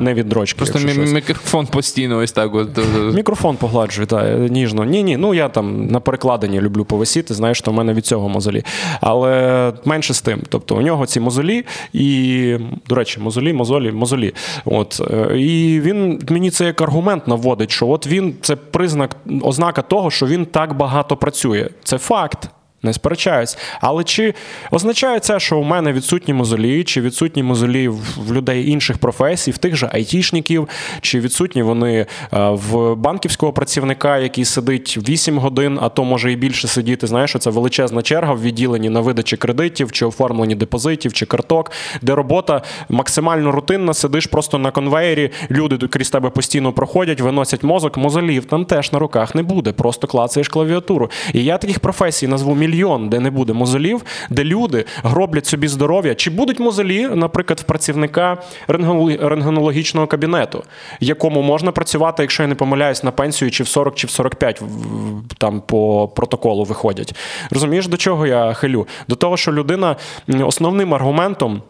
[0.00, 0.56] не від дрочки.
[0.58, 1.12] Просто мі- щось.
[1.12, 2.54] мікрофон постійно ось так.
[2.54, 2.82] От, е,
[3.14, 4.84] Мікрофон погладжую, так, ніжно.
[4.84, 8.28] Ні, ні, ну я там на перекладині люблю повисіти, знаєш, то в мене від цього
[8.28, 8.62] мозолі.
[9.00, 10.40] Але менше з тим.
[10.48, 12.56] Тобто у нього ці мозолі, і,
[12.88, 14.34] до речі, мозолі, мозолі, мозолі.
[14.64, 15.00] От.
[15.10, 20.10] е, І він мені це як аргумент наводить, що от він це признак, ознака того,
[20.10, 21.68] що він так багато працює.
[21.84, 22.48] Це факт.
[22.82, 23.58] Не сперечаюсь.
[23.80, 24.34] Але чи
[24.70, 29.58] означає це, що у мене відсутні мозолі, чи відсутні мозолі в людей інших професій, в
[29.58, 30.68] тих же айтішників,
[31.00, 36.36] чи відсутні вони е, в банківського працівника, який сидить 8 годин, а то може і
[36.36, 37.06] більше сидіти.
[37.06, 41.70] Знаєш, це величезна черга в відділенні на видачі кредитів, чи оформленні депозитів, чи карток,
[42.02, 47.96] де робота максимально рутинна, сидиш просто на конвеєрі, люди крізь тебе постійно проходять, виносять мозок,
[47.96, 51.10] мозолів там теж на руках не буде, просто клацаєш клавіатуру.
[51.32, 52.71] І я таких професій назву мільйон,
[53.08, 56.14] де не буде мозолів, де люди гроблять собі здоров'я.
[56.14, 58.36] Чи будуть мозолі, наприклад, в працівника
[58.68, 60.64] рентгенолог- рентгенологічного кабінету,
[61.00, 64.60] якому можна працювати, якщо я не помиляюсь, на пенсію чи в 40, чи в 45
[64.60, 67.14] в- в- там по протоколу виходять.
[67.50, 68.86] Розумієш, до чого я хилю?
[69.08, 69.96] До того, що людина
[70.44, 71.62] основним аргументом.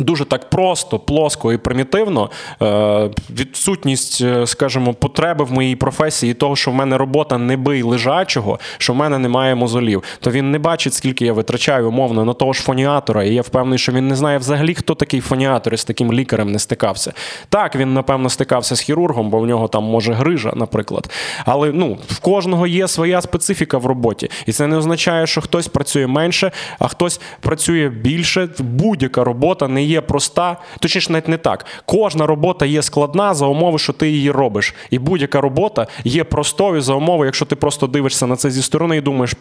[0.00, 2.30] Дуже так просто, плоско і примітивно.
[2.62, 7.82] Е, відсутність, е, скажімо, потреби в моїй професії, того, що в мене робота не бий
[7.82, 12.34] лежачого, що в мене немає мозолів, то він не бачить, скільки я витрачаю умовно на
[12.34, 13.24] того ж фоніатора.
[13.24, 16.52] І я впевнений, що він не знає взагалі, хто такий фоніатор і з таким лікарем
[16.52, 17.12] не стикався.
[17.48, 21.10] Так, він, напевно, стикався з хірургом, бо в нього там може грижа, наприклад.
[21.44, 24.30] Але ну, в кожного є своя специфіка в роботі.
[24.46, 28.48] І це не означає, що хтось працює менше, а хтось працює більше.
[28.58, 31.66] Будь-яка робота не є проста, точніше, навіть не так.
[31.84, 34.74] Кожна робота є складна за умови, що ти її робиш.
[34.90, 38.96] І будь-яка робота є простою за умови, якщо ти просто дивишся на це зі сторони
[38.96, 39.34] і думаєш,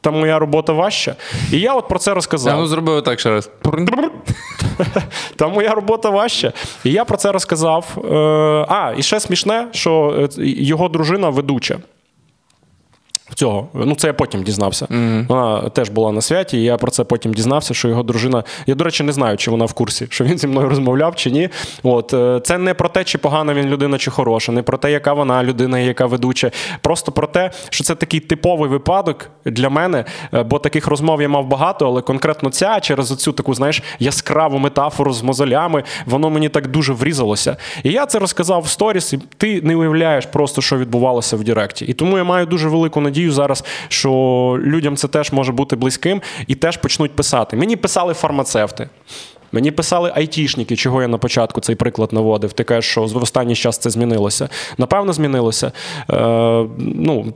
[0.00, 1.14] там моя робота важча.
[1.52, 2.58] І я от про це розказав.
[2.58, 3.50] Ну зробив так ще раз.
[5.36, 6.52] Там моя робота важча.
[6.84, 7.98] І я про це розказав.
[8.04, 8.14] Е,
[8.68, 11.78] а, і ще смішне, що е, його дружина ведуча
[13.34, 13.68] цього.
[13.74, 14.86] Ну, це я потім дізнався.
[14.86, 15.26] Mm-hmm.
[15.26, 18.44] Вона теж була на святі, і я про це потім дізнався, що його дружина.
[18.66, 21.30] Я, до речі, не знаю, чи вона в курсі, що він зі мною розмовляв чи
[21.30, 21.48] ні.
[21.82, 24.92] От е, Це не про те, чи погана він людина, чи хороша, не про те,
[24.92, 26.50] яка вона людина, яка ведуча.
[26.80, 31.28] Просто про те, що це такий типовий випадок для мене, е, бо таких розмов я
[31.28, 36.48] мав багато, але конкретно ця через оцю таку, знаєш, яскраву метафору з мозолями, воно мені
[36.48, 37.56] так дуже врізалося.
[37.82, 41.84] І я це розказав в сторіс, і ти не уявляєш просто, що відбувалося в Директі.
[41.84, 44.10] І тому я маю дуже велику надію надію зараз, що
[44.60, 47.56] людям це теж може бути близьким і теж почнуть писати.
[47.56, 48.88] Мені писали фармацевти.
[49.52, 52.52] Мені писали айтішники, чого я на початку цей приклад наводив.
[52.52, 54.48] Ти кажеш, що в останній час це змінилося.
[54.78, 55.72] Напевно, змінилося.
[56.10, 57.32] Е, ну,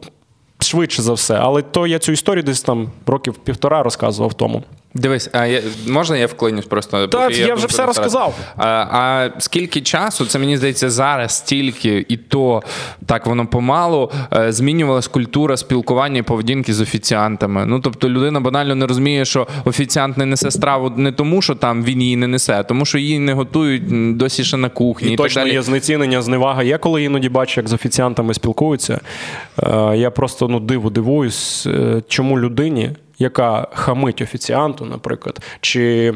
[0.58, 1.34] Швидше за все.
[1.34, 4.62] Але то я цю історію десь там років півтора розказував тому.
[4.98, 7.08] Дивись, а я можна я вклинюсь просто?
[7.08, 8.34] Так, я, я вже все розказав.
[8.56, 12.62] А, а скільки часу, це мені здається, зараз стільки, і то
[13.06, 17.66] так воно помалу е, змінювалась культура спілкування і поведінки з офіціантами.
[17.66, 21.84] Ну тобто людина банально не розуміє, що офіціант не несе страву не тому, що там
[21.84, 25.10] він її не несе, а тому що її не готують досі ще на кухні.
[25.10, 25.54] І, і точно так далі.
[25.54, 26.62] є знецінення, зневага.
[26.62, 29.00] Я коли іноді бачу, як з офіціантами спілкуються,
[29.62, 36.14] е, я просто ну диву дивуюсь, е, чому людині яка хамить офіціанту, наприклад, чи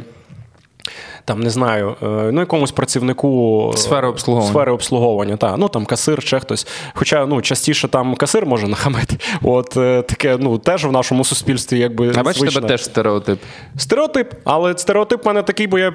[1.25, 4.53] там не знаю, е, ну якомусь працівнику сфери обслуговування.
[4.53, 6.67] Сфери обслуговування, та ну там касир, ще хтось.
[6.95, 9.17] Хоча ну частіше там касир може нахамити.
[9.43, 13.39] От е, таке, ну теж в нашому суспільстві, якби а бачиш, тебе теж стереотип.
[13.77, 15.93] Стереотип, але стереотип в мене такий, бо я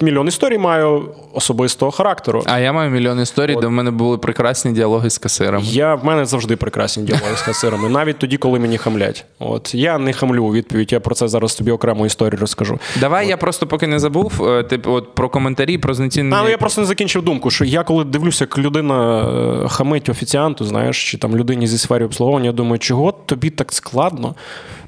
[0.00, 2.42] мільйон історій маю особистого характеру.
[2.46, 3.60] А я маю мільйон історій, От.
[3.60, 5.62] де в мене були прекрасні діалоги з касиром.
[5.64, 9.24] Я в мене завжди прекрасні діалоги з касирами, навіть тоді, коли мені хамлять.
[9.38, 10.92] От я не хамлю у відповідь.
[10.92, 12.78] Я про це зараз тобі окрему історію розкажу.
[13.00, 13.30] Давай От.
[13.30, 14.32] я просто поки не забув.
[14.68, 16.36] Типу, от про коментарі, про знецінення.
[16.40, 19.22] Але я просто не закінчив думку, що я коли дивлюся, як людина
[19.64, 23.72] е, хамить офіціанту, знаєш, чи там людині зі сфери обслуговування, я думаю, чого тобі так
[23.72, 24.34] складно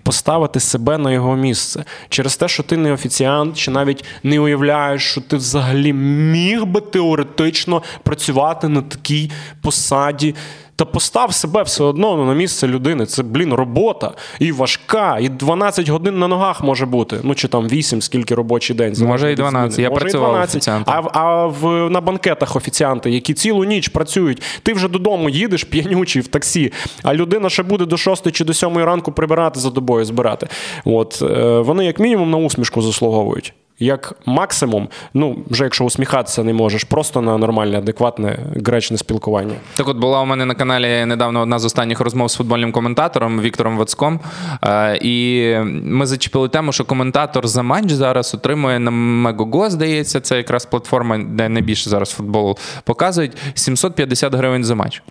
[0.02, 5.10] поставити себе на його місце через те, що ти не офіціант, чи навіть не уявляєш,
[5.10, 9.30] що ти взагалі міг би теоретично працювати на такій
[9.62, 10.34] посаді.
[10.82, 13.06] Та постав себе все одно ну, на місце людини.
[13.06, 17.18] Це, блін, робота і важка, і 12 годин на ногах може бути.
[17.22, 18.94] Ну чи там 8, скільки робочий день.
[19.00, 19.78] Може і 12.
[19.78, 20.68] Я може працював і 12.
[20.68, 26.22] А а в, на банкетах офіціанти, які цілу ніч працюють, ти вже додому їдеш п'янючий
[26.22, 30.04] в таксі, а людина ще буде до 6 чи до 7 ранку прибирати за добою,
[30.04, 30.48] збирати.
[30.84, 36.52] От е, Вони, як мінімум, на усмішку заслуговують як максимум, ну вже якщо усміхатися не
[36.52, 39.54] можеш, просто на нормальне, адекватне гречне спілкування.
[39.76, 43.40] Так, от була у мене на каналі недавно одна з останніх розмов з футбольним коментатором
[43.40, 44.20] Віктором Вацком.
[44.64, 50.36] Е, і ми зачепили тему, що коментатор за матч зараз отримує на Мегого, здається, це
[50.36, 55.02] якраз платформа, де найбільше зараз футбол показують 750 гривень за матч.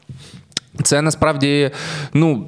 [0.84, 1.72] Це насправді,
[2.14, 2.48] ну.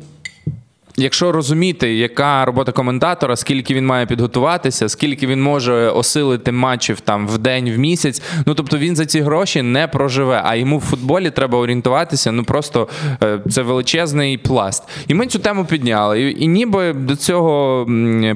[0.97, 7.27] Якщо розуміти, яка робота коментатора, скільки він має підготуватися, скільки він може осилити матчів там
[7.27, 10.41] в день, в місяць, ну тобто він за ці гроші не проживе.
[10.45, 12.31] А йому в футболі треба орієнтуватися.
[12.31, 12.87] Ну просто
[13.23, 14.83] е, це величезний пласт.
[15.07, 16.21] І ми цю тему підняли.
[16.21, 17.85] І, і ніби до цього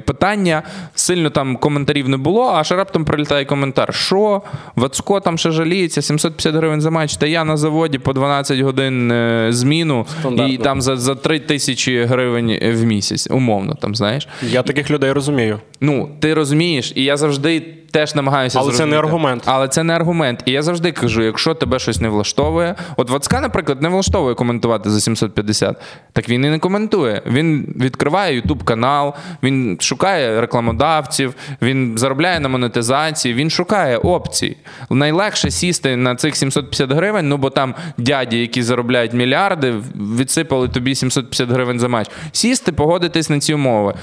[0.06, 0.63] питання
[0.96, 4.41] сильно там коментарів не було, аж раптом прилітає коментар: що
[4.76, 9.12] Вацко там ще жаліється, 750 гривень за матч, та я на заводі по 12 годин
[9.12, 10.54] е, зміну Стандартно.
[10.54, 14.27] і там за, за 3 тисячі гривень гривень в місяць, умовно там, знаєш.
[14.49, 15.60] Я таких людей розумію.
[15.81, 17.63] Ну, ти розумієш, і я завжди
[17.97, 18.60] теж намагаюся.
[18.60, 18.91] Але зрозуміти.
[18.91, 19.43] це не аргумент.
[19.45, 20.43] Але це не аргумент.
[20.45, 24.89] І я завжди кажу: якщо тебе щось не влаштовує, от Вацка, наприклад, не влаштовує коментувати
[24.89, 25.77] за 750,
[26.13, 27.21] так він і не коментує.
[27.25, 34.57] Він відкриває ютуб канал, він шукає рекламодавців, він заробляє на монетизації, він шукає опції.
[34.89, 40.95] Найлегше сісти на цих 750 гривень, ну бо там дяді, які заробляють мільярди, відсипали тобі
[40.95, 42.10] 750 гривень за матч.
[42.31, 43.93] Сісти, погодитись на ці умови.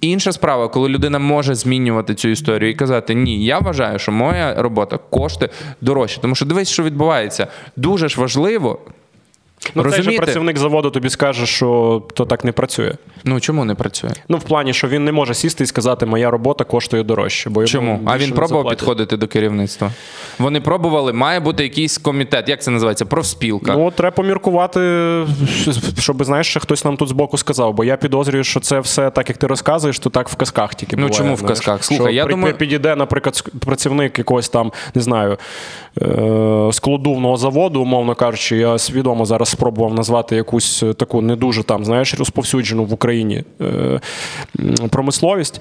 [0.00, 4.62] Інша справа, коли людина може змінювати цю історію і казати, ні, я вважаю, що моя
[4.62, 6.20] робота коштує дорожче.
[6.20, 7.46] Тому що дивись, що відбувається.
[7.76, 8.78] Дуже ж важливо.
[9.74, 10.04] Ну, Розумієте?
[10.04, 12.92] цей же працівник заводу тобі скаже, що то так не працює.
[13.24, 14.10] Ну чому не працює?
[14.28, 17.50] Ну, в плані, що він не може сісти і сказати, моя робота коштує дорожче.
[17.50, 18.00] Бо Чому?
[18.06, 19.90] А він пробував підходити до керівництва?
[20.38, 22.48] Вони пробували, має бути якийсь комітет.
[22.48, 23.04] Як це називається?
[23.04, 23.74] Профспілка.
[23.76, 24.80] Ну, треба поміркувати,
[25.98, 27.74] щоб знаєш, ще хтось нам тут збоку сказав.
[27.74, 30.96] Бо я підозрюю, що це все так, як ти розказуєш, то так в казках тільки.
[30.96, 31.84] Ну, буває, чому в казках?
[31.84, 35.38] Слухай, Що я при- думаю- підійде, наприклад, працівник якогось там, не знаю,
[36.02, 41.62] е- складовного заводу, умовно кажучи, я свідомо зараз спробував назвати якусь е, таку не дуже
[41.62, 44.00] там, знаєш, розповсюджену в Україні е-
[44.90, 45.60] промисловість.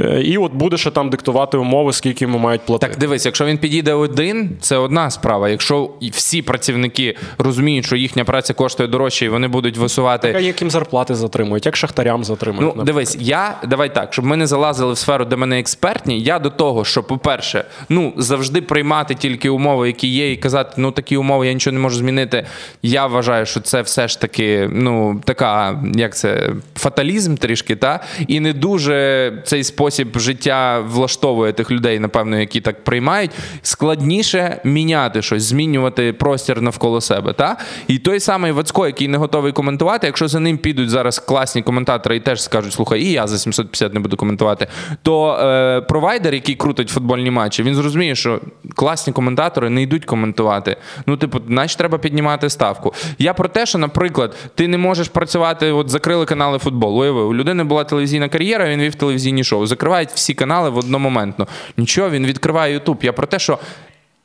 [0.00, 2.92] Е, І от буде ще там диктувати умови, скільки йому мають платити.
[2.92, 5.48] Так дивись, якщо він підійде один, це одна справа.
[5.48, 10.28] Якщо всі працівники розуміють, що їхня праця коштує дорожче, і вони будуть висувати.
[10.28, 12.60] Яка яким зарплати затримують, як шахтарям затримують.
[12.60, 12.86] Ну, наприклад.
[12.86, 16.20] дивись, я давай так, щоб ми не залазили в сферу, де мене експертні.
[16.20, 20.90] Я до того, що, по-перше, ну завжди приймати тільки умови, які є, і казати, ну
[20.92, 22.46] такі умови я нічого не можу змінити.
[22.82, 28.40] Я вважаю, що це все ж таки, ну така, як це, фаталізм трішки, та і
[28.40, 33.30] не дуже цей спосіб життя влаштовує тих людей, напевно, які так приймають.
[33.62, 37.32] Складніше міняти щось, змінювати простір навколо себе.
[37.32, 37.56] Та?
[37.88, 42.16] І той самий Вацько, який не готовий коментувати, якщо за ним підуть зараз класні коментатори
[42.16, 44.66] і теж скажуть, слухай, і я за 750 не буду коментувати,
[45.02, 48.40] то е, провайдер, який крутить футбольні матчі, він зрозуміє, що
[48.74, 50.76] класні коментатори не йдуть коментувати.
[51.06, 52.94] Ну, типу, значить, треба піднімати ставку.
[53.18, 57.00] Я про те, що, наприклад, ти не можеш працювати, от закрили канали футболу.
[57.00, 59.66] Уяви, у людини була телевізійна кар'єра, він вів телевізійні шоу.
[59.66, 61.46] Закривають всі канали в одномоментно.
[61.76, 62.98] Нічого, він відкриває Ютуб.
[63.02, 63.58] Я про те, що.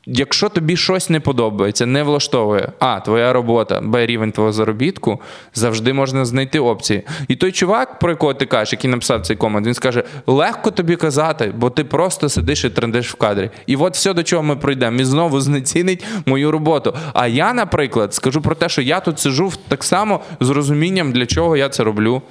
[0.07, 5.21] Якщо тобі щось не подобається, не влаштовує, а твоя робота, б рівень твого заробітку,
[5.53, 7.03] завжди можна знайти опції.
[7.27, 10.95] І той чувак, про якого ти кажеш, який написав цей комент, він скаже: легко тобі
[10.95, 13.49] казати, бо ти просто сидиш і трендиш в кадрі.
[13.67, 16.95] І от все, до чого ми прийдемо, і знову знецінить мою роботу.
[17.13, 21.25] А я, наприклад, скажу про те, що я тут сижу так само з розумінням, для
[21.25, 22.21] чого я це роблю.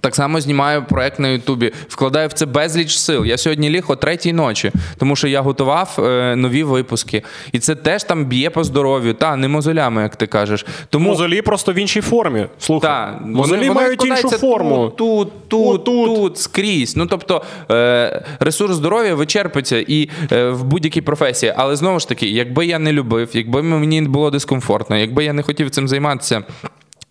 [0.00, 3.24] Так само знімаю проект на Ютубі, вкладаю в це безліч сил.
[3.24, 7.22] Я сьогодні ліг о третій ночі, тому що я готував е, нові випуски.
[7.52, 10.66] І це теж там б'є по здоров'ю, та не мозолями, як ти кажеш.
[10.90, 12.46] Тому Мозолі просто в іншій формі.
[12.58, 14.92] Слухай, та, мозолі мають іншу форму.
[14.96, 16.16] Тут, тут, тут, Отут.
[16.16, 16.96] тут, скрізь.
[16.96, 21.54] Ну тобто е, ресурс здоров'я вичерпиться і е, в будь-якій професії.
[21.56, 25.42] Але знову ж таки, якби я не любив, якби мені було дискомфортно, якби я не
[25.42, 26.42] хотів цим займатися.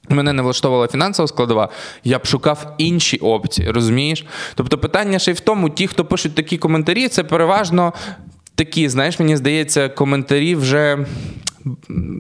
[0.10, 1.70] Мене не влаштовувала фінансова складова,
[2.04, 4.26] я б шукав інші опції, розумієш?
[4.56, 7.94] Тобто питання ще й в тому, ті, хто пишуть такі коментарі, це переважно
[8.56, 11.06] такі, знаєш, мені здається, коментарі вже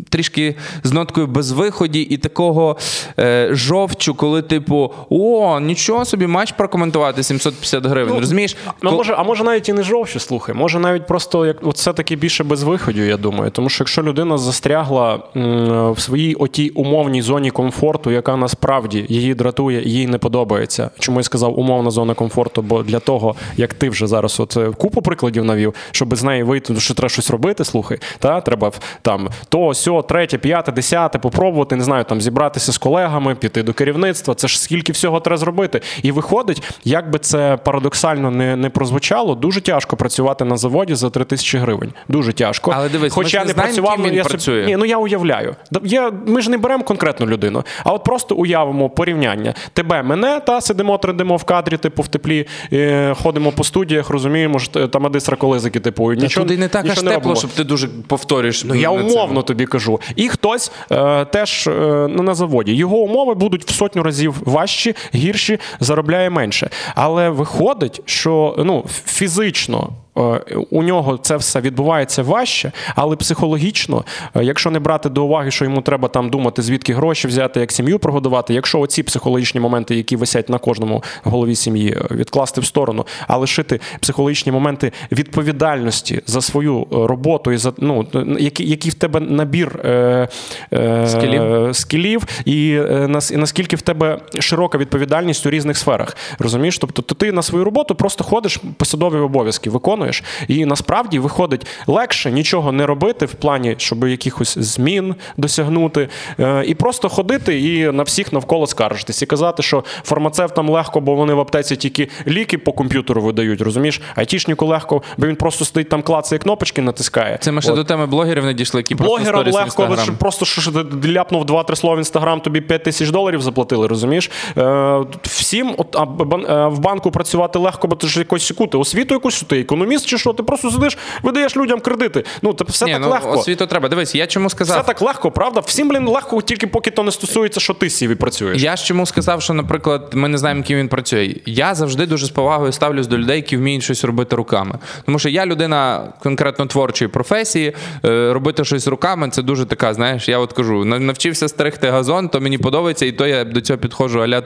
[0.09, 2.77] трішки з ноткою безвиході і такого
[3.19, 8.19] е, жовчу, коли, типу, о, нічого собі, матч прокоментувати 750 гривень.
[8.19, 8.57] розумієш?
[8.81, 10.55] Ну, Кол- може, а може навіть і не жовче, слухай.
[10.55, 13.51] Може навіть просто як от все-таки більше без виходу, я думаю.
[13.51, 19.33] Тому що якщо людина застрягла м, в своїй отій умовній зоні комфорту, яка насправді її
[19.33, 20.89] дратує, їй не подобається.
[20.99, 22.61] Чому я сказав умовна зона комфорту?
[22.61, 26.43] Бо для того, як ти вже зараз от е, купу прикладів навів, щоб з неї
[26.43, 28.71] вийти, ну, що треба щось робити, слухай, та треба
[29.01, 33.73] там то, сьо, третє, п'яте, десяте, попробувати, не знаю, там зібратися з колегами, піти до
[33.73, 34.35] керівництва.
[34.35, 35.81] Це ж скільки всього треба зробити.
[36.01, 41.09] І виходить, як би це парадоксально не, не прозвучало, дуже тяжко працювати на заводі за
[41.09, 41.93] 3 тисячі гривень.
[42.07, 42.73] Дуже тяжко.
[42.75, 44.65] Але дивись, ми Хоч ж я не знаємо, працював, ким ну, він я працює.
[44.65, 45.55] Ні, ну я уявляю.
[45.83, 49.53] Я, ми ж не беремо конкретну людину, а от просто уявимо порівняння.
[49.73, 54.59] Тебе, мене, та сидимо, трендимо в кадрі, типу в теплі, е, ходимо по студіях, розуміємо,
[54.59, 58.63] що там адис раколизики, типу, нічого, туди не так аж тепло, щоб ти дуже повторюєш.
[58.63, 59.18] Ну, я на це.
[59.19, 59.99] Умовно тобі кажу.
[60.15, 61.71] І хтось е, теж е,
[62.09, 62.73] ну, на заводі.
[62.73, 66.69] Його умови будуть в сотню разів важчі, гірші, заробляє менше.
[66.95, 69.89] Але виходить, що ну, фізично.
[70.19, 74.03] Е, У нього це все відбувається важче, але психологічно,
[74.35, 77.71] е, якщо не брати до уваги, що йому треба там думати, звідки гроші взяти, як
[77.71, 82.65] сім'ю прогодувати, якщо оці психологічні моменти, які висять на кожному голові сім'ї, е, відкласти в
[82.65, 88.05] сторону, а лишити психологічні моменти відповідальності за свою роботу і за ну
[88.39, 90.27] які, які в тебе набір е,
[90.73, 91.75] е, Скілів.
[91.75, 96.17] скілів і, е, нас- і наскільки в тебе широка відповідальність у різних сферах.
[96.39, 96.77] Розумієш?
[96.77, 100.08] Тобто, то ти на свою роботу просто ходиш, посадові обов'язки виконуєш,
[100.47, 106.75] і насправді виходить легше нічого не робити в плані, щоб якихось змін досягнути, е, і
[106.75, 111.39] просто ходити і на всіх навколо скаржитись і казати, що фармацевтам легко, бо вони в
[111.39, 113.61] аптеці тільки ліки по комп'ютеру видають.
[113.61, 114.01] Розумієш?
[114.15, 117.37] Айтішнику легко, бо він просто сидить там, клацає кнопочки, натискає.
[117.41, 117.77] Це ми ще От.
[117.77, 120.17] до теми блогерів не дійшли, які Блогерам в легко, Instagram.
[120.17, 124.31] просто що, ти ляпнув 2-3 слова в інстаграм, тобі 5 тисяч доларів заплатили, розумієш?
[124.57, 129.13] Е, всім от, а, е, в банку працювати легко, бо ти ж якось кути, освіту
[129.13, 129.88] якусь ти, економіст.
[129.89, 132.23] Економіст чи що, ти просто сидиш, видаєш людям кредити.
[132.41, 133.31] Ну, це все Ні, так ну, легко.
[133.31, 133.89] Освіту треба.
[133.89, 134.77] Дивись, я чому сказав.
[134.77, 135.59] Все так легко, правда?
[135.59, 138.61] Всім, блін, легко, тільки поки то не стосується, що ти сіві працюєш.
[138.61, 141.35] Я ж чому сказав, що, наприклад, ми не знаємо, ким він працює.
[141.45, 144.79] Я завжди дуже з повагою ставлюсь до людей, які вміють щось робити руками.
[145.05, 147.75] Тому що я людина конкретно творчої професії,
[148.05, 152.29] е, робити щось руками це дуже така, знаєш, я от кажу, на- навчився стригти газон,
[152.29, 154.43] то мені подобається, і то я до цього підходжу аля.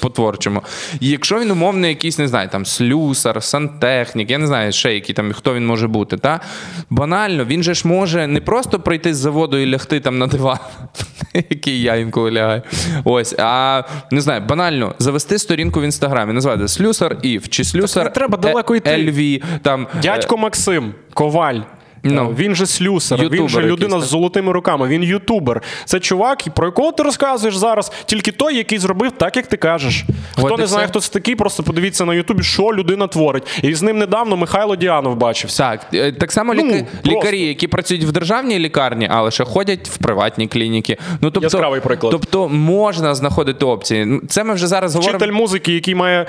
[0.00, 0.62] По-творчому.
[1.00, 5.14] І якщо він умовний, якийсь, не знаю, там слюсар, сантехнік, я не знаю, ще який
[5.14, 6.40] там, хто він може бути, та?
[6.90, 10.58] банально, він же ж може не просто прийти з заводу і лягти там на диван,
[11.34, 12.62] який я інколи лягаю.
[13.04, 18.38] Ось, а не знаю, банально завести сторінку в інстаграмі, назвати слюсар Ів чи слюсар треба
[18.38, 18.90] далеко йти.
[18.90, 21.60] LV, там Дядько Максим, коваль.
[22.14, 22.34] Ну.
[22.38, 25.62] він же слюсар, він же людина якийсь, з золотими руками, він ютубер.
[25.84, 30.04] Це чувак, про якого ти розказуєш зараз, тільки той, який зробив так, як ти кажеш.
[30.38, 30.90] Хто От не знає, все.
[30.90, 33.60] хто це такий, просто подивіться на Ютубі, що людина творить.
[33.62, 35.70] І з ним недавно Михайло Діанов бачився.
[35.70, 39.88] Так, е, так само Ну, ліка- лікарі, які працюють в державній лікарні, але ще ходять
[39.88, 40.96] в приватні клініки.
[41.20, 42.10] Ну, тобто, Яскравий приклад.
[42.10, 44.20] Тобто можна знаходити опції.
[44.28, 45.18] Це ми вже зараз говоримо.
[45.18, 46.26] Вчитель музики, який має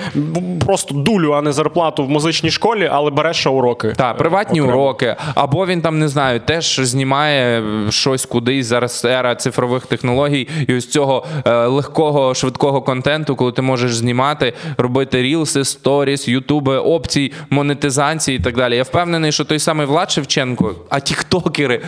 [0.66, 3.92] просто дулю, а не зарплату в музичній школі, але бере ще уроки.
[3.96, 4.80] Так, приватні Окремо.
[4.82, 8.66] уроки, або він там не знаю, теж знімає щось кудись.
[8.66, 14.52] Зараз ера цифрових технологій, і ось цього е, легкого, швидкого контенту, коли ти можеш знімати,
[14.76, 18.76] робити рілси, сторіс, ютуби, опцій, монетизації і так далі.
[18.76, 21.80] Я впевнений, що той самий Влад Шевченко, а тіктокери,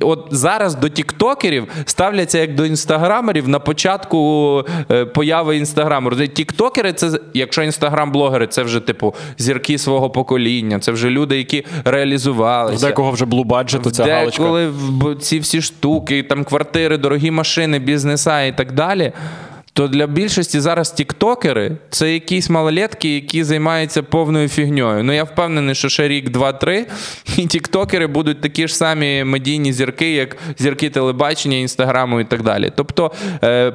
[0.00, 6.10] от зараз до тіктокерів ставляться як до інстаграмерів на початку е, появи інстаграму.
[6.10, 11.88] Тіктокери, це якщо інстаграм-блогери, це вже типу зірки свого покоління, це вже люди, які В
[11.88, 12.86] реалізувалися.
[12.86, 14.42] декого вже блу баджет, ця галочка.
[14.90, 19.12] Б- ці всі штуки, там квартири, дорогі машини, бізнеса і так далі.
[19.78, 25.04] То для більшості зараз тіктокери це якісь малолетки, які займаються повною фігньою.
[25.04, 26.86] Ну я впевнений, що ще рік, два-три,
[27.36, 32.72] і тіктокери будуть такі ж самі медійні зірки, як зірки телебачення, інстаграму і так далі.
[32.76, 33.12] Тобто
[33.44, 33.72] е,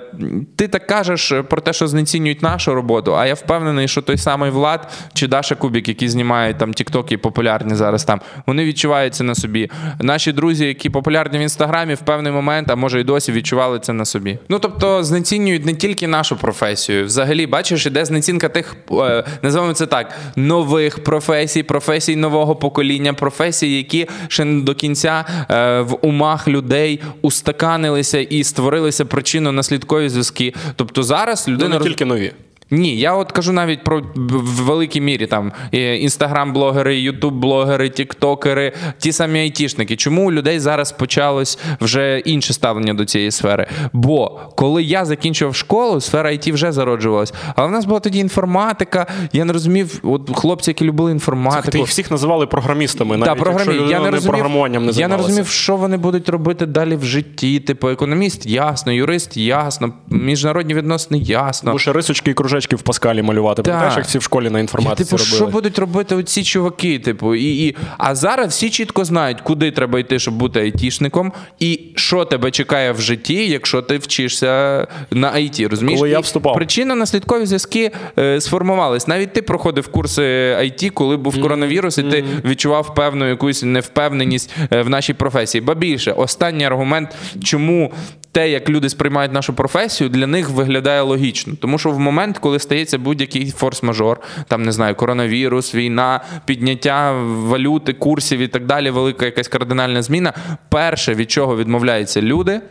[0.55, 4.51] ти так кажеш про те, що знецінюють нашу роботу, а я впевнений, що той самий
[4.51, 9.35] Влад чи Даша Кубік, які знімають там тіктоки, популярні зараз там, вони відчувають це на
[9.35, 9.69] собі.
[9.99, 13.93] Наші друзі, які популярні в інстаграмі, в певний момент, а може й досі відчували це
[13.93, 14.39] на собі.
[14.49, 17.05] Ну тобто знецінюють не тільки нашу професію.
[17.05, 23.77] Взагалі, бачиш, іде знецінка тих, е, називаємо це так, нових професій, професій нового покоління, професій,
[23.77, 30.53] які ще не до кінця е, в умах людей устаканилися і створилися причинно-наслідкові зв'язки.
[30.75, 32.31] Тобто зараз Ну, людина не тільки нові.
[32.73, 39.39] Ні, я от кажу навіть про в великій мірі там інстаграм-блогери, ютуб-блогери, тіктокери, ті самі
[39.39, 39.95] айтішники.
[39.95, 43.67] Чому у людей зараз почалось вже інше ставлення до цієї сфери?
[43.93, 47.33] Бо коли я закінчував школу, сфера IT вже зароджувалась.
[47.55, 49.07] Але в нас була тоді інформатика.
[49.33, 51.71] Я не розумів, от хлопці, які любили інформатику.
[51.71, 53.73] Ти їх всіх називали програмістами, навіть Та, програмі...
[53.73, 57.03] якщо я не, розумів, програмуванням не я не розумів, що вони будуть робити далі в
[57.03, 57.59] житті.
[57.59, 61.71] Типу, економіст ясно, юрист ясно, міжнародні відносини ясно.
[61.71, 63.61] Бо ще рисочки і кружечки в Паскалі малювати.
[63.61, 65.35] Пам'ятаєш, як всі в школі на Я, інформатиці типу, робили?
[65.35, 66.99] що будуть робити оці чуваки?
[66.99, 67.75] Типу, і, і...
[67.97, 72.91] А зараз всі чітко знають, куди треба йти, щоб бути айтішником, і що тебе чекає
[72.91, 75.67] в житті, якщо ти вчишся на айті.
[75.67, 75.99] Розумієш?
[75.99, 76.57] Коли я вступав.
[76.57, 79.07] Причинно-наслідкові зв'язки е, сформувались.
[79.07, 84.81] Навіть ти проходив курси айті, коли був коронавірус, і ти відчував певну якусь невпевненість е,
[84.81, 85.61] в нашій професії.
[85.61, 87.91] Ба більше, останній аргумент, чому.
[88.33, 91.53] Те, як люди сприймають нашу професію, для них виглядає логічно.
[91.61, 94.15] Тому що в момент, коли стається будь-який форс-мажор,
[94.47, 100.33] там не знаю, коронавірус, війна, підняття валюти, курсів і так далі, велика якась кардинальна зміна.
[100.69, 102.61] Перше, від чого відмовляються люди,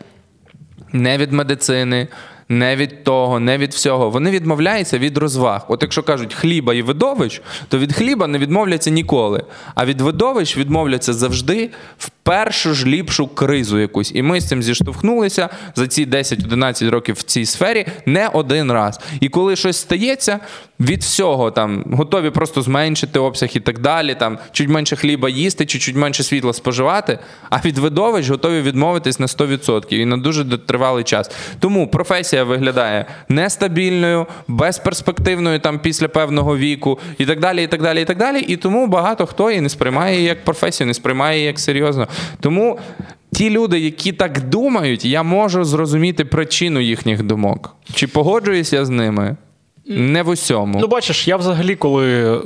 [0.93, 2.09] не від медицини,
[2.49, 4.11] не від того, не від всього.
[4.11, 5.65] Вони відмовляються від розваг.
[5.69, 9.45] От якщо кажуть хліба і видовищ, то від хліба не відмовляться ніколи.
[9.75, 14.13] А від видовищ відмовляться завжди в першу ж ліпшу кризу якусь.
[14.15, 19.01] І ми з цим зіштовхнулися за ці 10-11 років в цій сфері не один раз.
[19.21, 20.41] І коли щось стається,
[20.81, 24.15] від всього там готові просто зменшити обсяг і так далі.
[24.15, 27.19] Там чуть менше хліба їсти, чи чуть менше світла споживати.
[27.51, 31.31] А від видовищ готові відмовитись на 100% і на дуже тривалий час.
[31.61, 38.03] Тому професія виглядає нестабільною, безперспективною там після певного віку, і так далі, і так далі,
[38.03, 38.41] і так далі.
[38.41, 42.09] І тому багато хто її не сприймає її як професію, не сприймає її як серйозно.
[42.41, 42.79] Тому
[43.33, 47.77] ті люди, які так думають, я можу зрозуміти причину їхніх думок.
[47.95, 49.37] Чи погоджуюсь я з ними?
[49.87, 50.79] Не в усьому.
[50.81, 52.39] Ну, бачиш, я взагалі, коли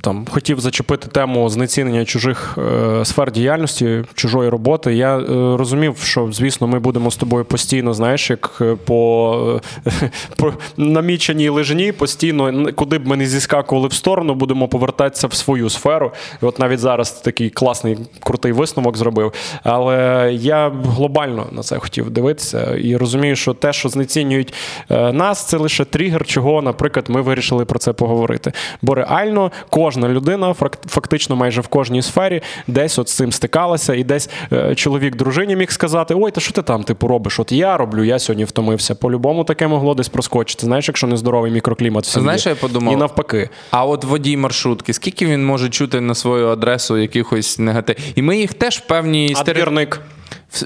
[0.00, 5.22] там хотів зачепити тему знецінення чужих е, сфер діяльності, чужої роботи, я е,
[5.56, 11.48] розумів, що звісно ми будемо з тобою постійно, знаєш, як е, по, е, по наміченій
[11.48, 16.12] лижні, постійно, куди б ми не зіскакували в сторону, будемо повертатися в свою сферу.
[16.42, 19.32] І от навіть зараз такий класний крутий висновок зробив.
[19.62, 24.54] Але я глобально на це хотів дивитися і розумію, що те, що знецінюють
[24.90, 28.52] е, нас, це лише тригер, чого, наприклад, ми вирішили про це поговорити.
[28.82, 30.54] Бо реально кожна людина,
[30.86, 35.56] фактично майже в кожній сфері, десь от з цим стикалася, і десь е, чоловік дружині
[35.56, 37.40] міг сказати: Ой, та що ти там типу робиш?
[37.40, 38.94] От я роблю, я сьогодні втомився.
[38.94, 40.66] По-любому таке могло десь проскочити.
[40.66, 42.24] Знаєш, якщо нездоровий мікроклімат в сім'ї.
[42.24, 42.94] Знаєш, я подумав?
[42.94, 43.50] І навпаки.
[43.70, 47.96] А от водій маршрутки, скільки він може чути на свою адресу якихось негатив?
[48.14, 49.98] І ми їх теж в певній стереотипі.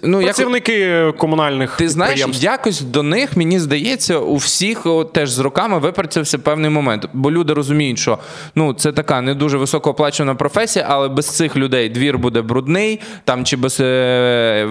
[0.03, 1.17] Ну, Працівники як...
[1.17, 6.39] комунальних Ти знаєш, якось до них, мені здається, у всіх о, теж з роками випрацювався
[6.39, 7.09] певний момент.
[7.13, 8.19] Бо люди розуміють, що
[8.55, 13.45] ну, це така не дуже високооплачувана професія, але без цих людей двір буде брудний, там
[13.45, 14.69] чи без е,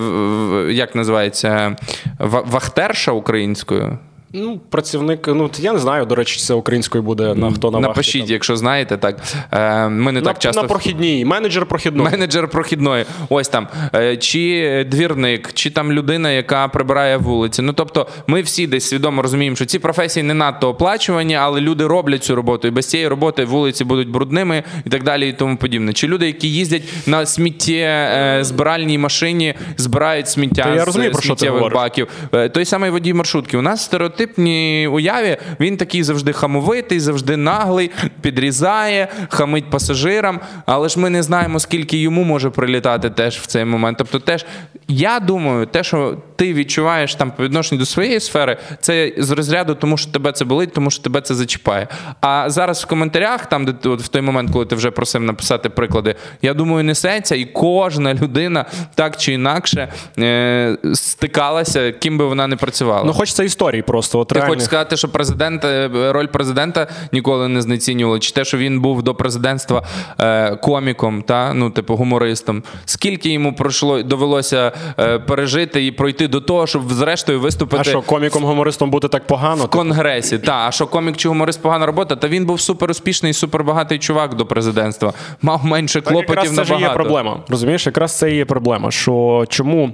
[0.72, 1.76] як називається
[2.20, 3.98] вахтерша українською.
[4.38, 8.22] Ну, працівник, ну я не знаю, до речі, це українською буде на хто на Напишіть,
[8.22, 9.18] вахті, якщо знаєте, так.
[9.52, 10.62] Е, ми не на, так часто...
[10.62, 12.10] На прохідній, менеджер прохідної.
[12.12, 13.06] Менеджер прохідної.
[13.30, 13.68] Ось там.
[13.96, 17.62] Е, чи двірник, чи там людина, яка прибирає вулиці.
[17.62, 21.88] Ну тобто, ми всі десь свідомо розуміємо, що ці професії не надто оплачувані, але люди
[21.88, 22.68] роблять цю роботу.
[22.68, 25.94] І без цієї роботи вулиці будуть брудними і так далі, і тому подібне.
[25.94, 31.12] Чи люди, які їздять на смітті е, збиральній машині, збирають сміття Та я з розумію,
[31.12, 32.08] про сміттєвих баків.
[32.54, 33.58] Той самий водій маршрутки.
[33.58, 40.40] У нас стереотип стереотипній уяві він такий завжди хамовитий, завжди наглий, підрізає, хамить пасажирам.
[40.66, 43.98] Але ж ми не знаємо, скільки йому може прилітати теж в цей момент.
[43.98, 44.46] Тобто, теж
[44.88, 49.76] я думаю, те, що ти відчуваєш там по відношенню до своєї сфери, це з розряду,
[49.76, 51.88] тому що тебе це болить, тому що тебе це зачіпає.
[52.22, 55.70] А зараз в коментарях, там де от в той момент, коли ти вже просив написати
[55.70, 58.66] приклади, я думаю, несеться, і кожна людина
[58.96, 63.04] так чи інакше е- стикалася, ким би вона не працювала.
[63.04, 64.15] Ну, хочеться історії просто.
[64.20, 64.50] От Ти реальних...
[64.50, 69.04] хочеш сказати, що президент, е, роль президента ніколи не знецінювали, чи те, що він був
[69.04, 69.84] до президентства
[70.20, 72.64] е, коміком, та ну, типу, гумористом.
[72.86, 77.82] Скільки йому пройшло, довелося е, пережити і пройти до того, щоб зрештою виступити.
[77.82, 79.64] А що коміком-гумористом бути так погано?
[79.64, 80.56] В конгресі, так.
[80.68, 82.16] А що комік чи гуморист погана робота?
[82.16, 85.14] Та він був супер успішний, супер багатий чувак до президентства.
[85.42, 86.74] Мав менше клопотів так, набагато.
[86.74, 87.44] Це ж є проблема.
[87.48, 88.92] Розумієш, якраз це і є проблема.
[88.92, 89.92] Що чому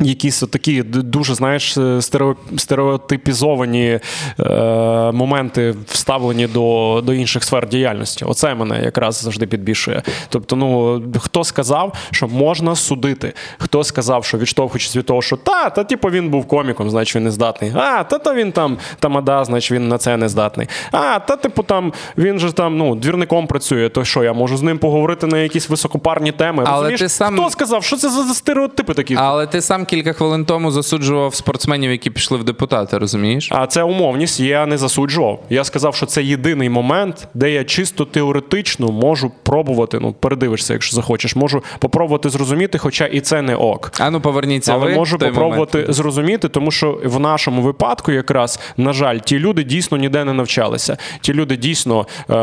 [0.00, 1.78] Якісь такі дуже знаєш
[2.56, 4.00] стереотипізовані
[4.40, 4.48] е,
[5.12, 8.24] моменти вставлені до до інших сфер діяльності.
[8.24, 10.02] Оце мене якраз завжди підбільшує.
[10.28, 13.32] Тобто, ну хто сказав, що можна судити?
[13.58, 17.24] Хто сказав, що відштовхуючись від того, що та, та типу він був коміком, значить він
[17.24, 17.72] не здатний.
[17.74, 20.68] А, та то він там тамада, значить він на це не здатний.
[20.92, 23.88] А, та типу там він же там ну двірником працює.
[23.88, 26.64] То що я можу з ним поговорити на якісь високопарні теми?
[26.66, 27.00] Але Розумієш?
[27.00, 27.34] ти сам...
[27.34, 29.16] Хто сказав, що це за стереотипи такі?
[29.18, 33.48] Але ти сам кілька хвилин тому засуджував спортсменів, які пішли в депутати, розумієш?
[33.52, 35.42] А це умовність, я не засуджував.
[35.50, 39.98] Я сказав, що це єдиний момент, де я чисто теоретично можу пробувати.
[40.00, 43.92] Ну, передивишся, якщо захочеш, можу попробувати зрозуміти, хоча і це не ок.
[43.98, 44.72] А ну поверніться.
[44.72, 45.94] Але ви можу попробувати момент.
[45.94, 50.96] зрозуміти, тому що в нашому випадку, якраз, на жаль, ті люди дійсно ніде не навчалися.
[51.20, 52.34] Ті люди дійсно е-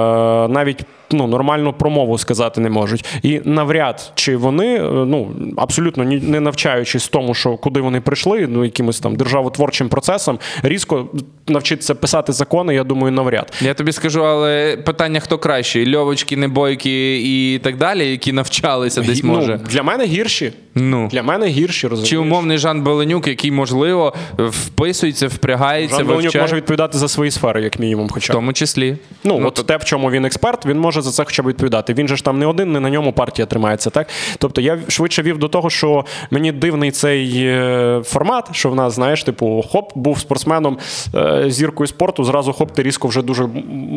[0.48, 0.82] навіть
[1.12, 3.06] ну, нормальну промову сказати не можуть.
[3.24, 8.64] І навряд чи вони, е, ну абсолютно не навчаючись тому, що куди вони прийшли, ну
[8.64, 11.08] якимось там державотворчим процесом, різко
[11.48, 12.76] навчитися писати закони.
[12.76, 13.54] Я думаю, навряд.
[13.62, 15.96] Я тобі скажу, але питання хто кращий?
[15.96, 20.54] Льовочки, небойки і так далі, які навчалися десь ну, може для мене гірші.
[20.76, 22.10] Ну для мене гірші розумієш?
[22.10, 25.98] Чи умовний Жан Беленюк, який можливо вписується, впрягається.
[25.98, 28.98] Жан Беленюк може відповідати за свої сфери, як мінімум, хоча в тому числі.
[29.24, 29.64] Ну, ну от то...
[29.64, 31.94] те, в чому він експерт, він може за це хоча б відповідати.
[31.94, 33.90] Він же ж там не один, не на ньому партія тримається.
[33.90, 38.76] Так, тобто я швидше вів до того, що мені дивний цей е, формат, що в
[38.76, 40.78] нас, знаєш, типу, хоп, був спортсменом
[41.16, 42.24] е, зіркою спорту.
[42.24, 43.48] Зразу хоп, ти різко вже дуже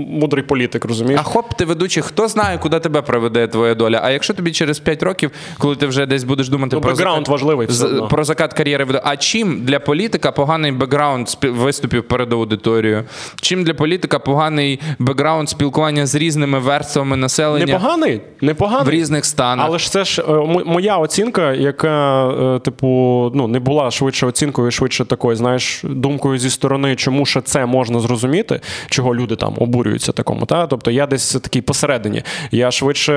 [0.09, 0.85] мудрий політик.
[0.85, 1.21] Розумієш?
[1.21, 4.01] А хоп, ти ведучий, хто знає, куди тебе приведе твоя доля?
[4.05, 7.29] А якщо тобі через 5 років, коли ти вже десь будеш думати ну, про закат,
[7.29, 8.09] важливий все одно.
[8.09, 13.05] про закат кар'єри, а чим для політика поганий бекграунд виступів перед аудиторією?
[13.41, 17.67] Чим для політика поганий бекграунд спілкування з різними верствами населення?
[17.67, 18.87] Непоганий, непоганий.
[18.87, 19.67] в різних станах.
[19.69, 20.33] Але ж це ж е,
[20.67, 22.87] моя оцінка, яка, е, типу,
[23.35, 28.01] ну не була швидше оцінкою, швидше такою, знаєш, думкою зі сторони, чому що це можна
[28.01, 28.61] зрозуміти,
[28.91, 30.47] чого люди там обурюються такому.
[30.47, 30.67] Та?
[30.67, 32.23] Тобто я десь такий посередині.
[32.51, 33.13] Я швидше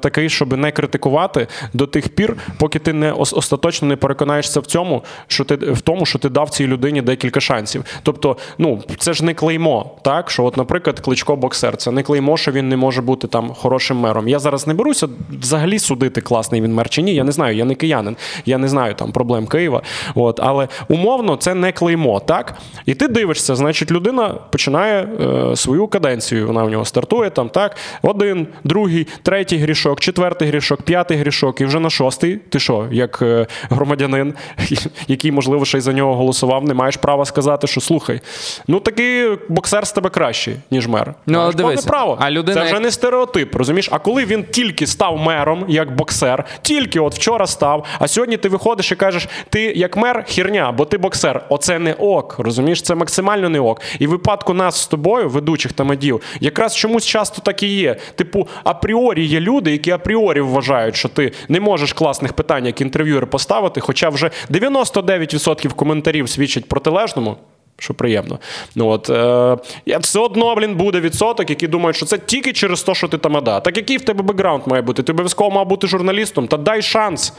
[0.00, 5.04] такий, щоб не критикувати до тих пір, поки ти не остаточно не переконаєшся в цьому,
[5.26, 7.84] що ти в тому, що ти дав цій людині декілька шансів.
[8.02, 12.36] Тобто, ну це ж не клеймо, так що, от, наприклад, кличко боксер, це не клеймо,
[12.36, 14.28] що він не може бути там хорошим мером.
[14.28, 15.08] Я зараз не беруся
[15.40, 17.14] взагалі судити класний він мер чи ні.
[17.14, 19.82] Я не знаю, я не киянин, я не знаю там проблем Києва.
[20.14, 22.54] От, але умовно це не клеймо, так?
[22.86, 26.46] І ти дивишся, значить, людина починає е, свою каденцію.
[26.46, 31.64] Вона в нього стартує там, так, один, другий, третій грішок, четвертий грішок, п'ятий грішок, і
[31.64, 32.36] вже на шостий.
[32.36, 34.34] Ти що, як е, громадянин,
[35.08, 38.20] який, можливо, ще й за нього голосував, не маєш права сказати, що слухай,
[38.68, 41.14] ну такий боксер з тебе кращий, ніж мер.
[41.26, 42.18] Ну, але дивись, право.
[42.20, 43.88] А людина, Це вже не стереотип, розумієш?
[43.92, 48.48] А коли він тільки став мером, як боксер, тільки от вчора став, а сьогодні ти
[48.48, 51.44] виходиш і кажеш, ти як мер хірня, бо ти боксер.
[51.48, 52.36] Оце не ок.
[52.38, 53.80] Розумієш, це максимально не ок.
[53.98, 57.96] І в випадку нас з тобою, ведучих та медів, якраз чомусь часто так і є.
[58.14, 63.26] Типу, апріорі є люди, які апріорі вважають, що ти не можеш класних питань як інтерв'юер
[63.26, 67.36] поставити, хоча вже 99% коментарів свідчать протилежному.
[67.78, 68.38] Що приємно.
[68.74, 72.94] Ну от е, Все одно, блін, буде відсоток, які думають, що це тільки через те,
[72.94, 73.60] що ти тамада.
[73.60, 75.02] Так який в тебе бекграунд має бути?
[75.02, 77.32] Ти обов'язково мав бути журналістом, та дай шанс.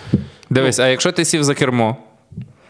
[0.50, 1.98] Дивись, а якщо ти сів за кермо?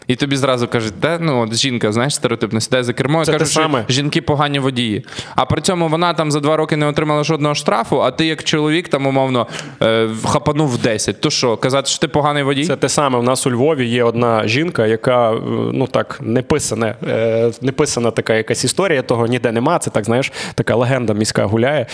[0.08, 3.50] І тобі зразу кажуть, де ну от жінка, знаєш, стереотипно сідає за кермо і кажуть,
[3.50, 5.06] що жінки погані водії.
[5.36, 8.44] А при цьому вона там за два роки не отримала жодного штрафу, а ти як
[8.44, 9.48] чоловік там умовно
[9.82, 11.22] е, хапанув 10.
[11.22, 12.66] То що, казати, що ти поганий водій?
[12.66, 13.20] Це те саме.
[13.20, 15.40] У нас у Львові є одна жінка, яка е,
[15.74, 19.80] ну так не писане, е, не писана така якась історія, того ніде нема.
[19.80, 21.86] Це так, знаєш, така легенда міська гуляє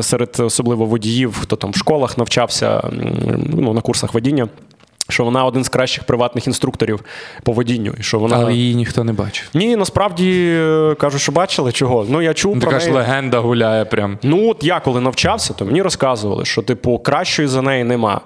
[0.00, 2.90] серед особливо водіїв, хто там в школах навчався
[3.54, 4.48] ну, на курсах водіння.
[5.10, 7.00] Що вона один з кращих приватних інструкторів
[7.42, 7.94] по водінню.
[8.00, 8.36] І що вона...
[8.36, 9.48] Але її ніхто не бачив.
[9.54, 10.56] Ні, насправді
[10.98, 12.06] кажуть, кажу, що бачили чого.
[12.08, 14.18] Ну я чув Така ж легенда гуляє прям.
[14.22, 18.20] Ну от я коли навчався, то мені розказували, що типу кращої за неї нема.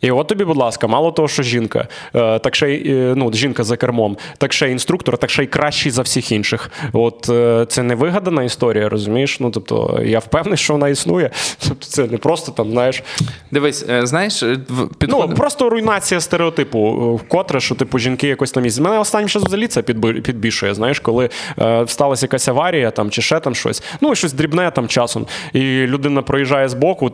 [0.00, 3.32] І от тобі, будь ласка, мало того, що жінка, е, так ще й е, ну,
[3.32, 6.70] жінка за кермом, так ще й інструктор, так ще й кращий за всіх інших.
[6.92, 9.40] От е, це не вигадана історія, розумієш?
[9.40, 11.30] Ну тобто я впевнений, що вона існує.
[11.68, 13.02] Тобто це не просто там, знаєш.
[13.50, 14.44] Дивись, знаєш,
[14.98, 15.30] підход...
[15.30, 18.80] Ну, просто руйнація стереотипу, вкотре, що типу жінки якось на місці.
[18.82, 20.74] Мене останнім часом взагалі це підбільшує.
[20.74, 24.88] Знаєш, коли е, сталася якась аварія там чи ще там щось, ну щось дрібне там
[24.88, 27.10] часом, і людина проїжджає з боку,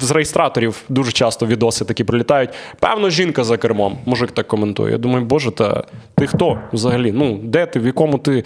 [0.00, 2.50] з реєстраторів дуже часто від відоси такі прилітають.
[2.80, 3.98] Певно, жінка за кермом.
[4.06, 4.92] Мужик так коментує.
[4.92, 5.84] Я думаю, боже, та
[6.16, 7.12] ти хто взагалі?
[7.12, 8.44] Ну, де ти, в якому ти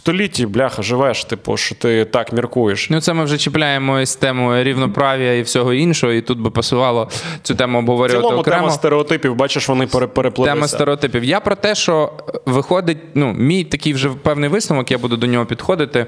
[0.00, 2.90] столітті, бляха, живеш, типу, що ти так міркуєш.
[2.90, 7.08] Ну, це ми вже чіпляємо з тему рівноправ'я і всього іншого, і тут би пасувало
[7.42, 8.18] цю тему обговорювати.
[8.18, 8.60] В цілому окремо.
[8.60, 10.54] тема стереотипів, бачиш, вони переплилися.
[10.54, 11.24] Тема стереотипів.
[11.24, 12.12] Я про те, що
[12.46, 16.06] виходить, ну, мій такий вже певний висновок, я буду до нього підходити.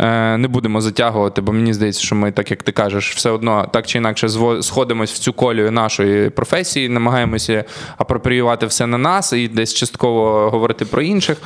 [0.00, 3.68] Е, Не будемо затягувати, бо мені здається, що ми, так як ти кажеш, все одно
[3.72, 4.28] так чи інакше
[4.62, 7.64] сходимось в цю колію нашої професії, намагаємося
[7.98, 11.38] апропріювати все на нас і десь частково говорити про інших.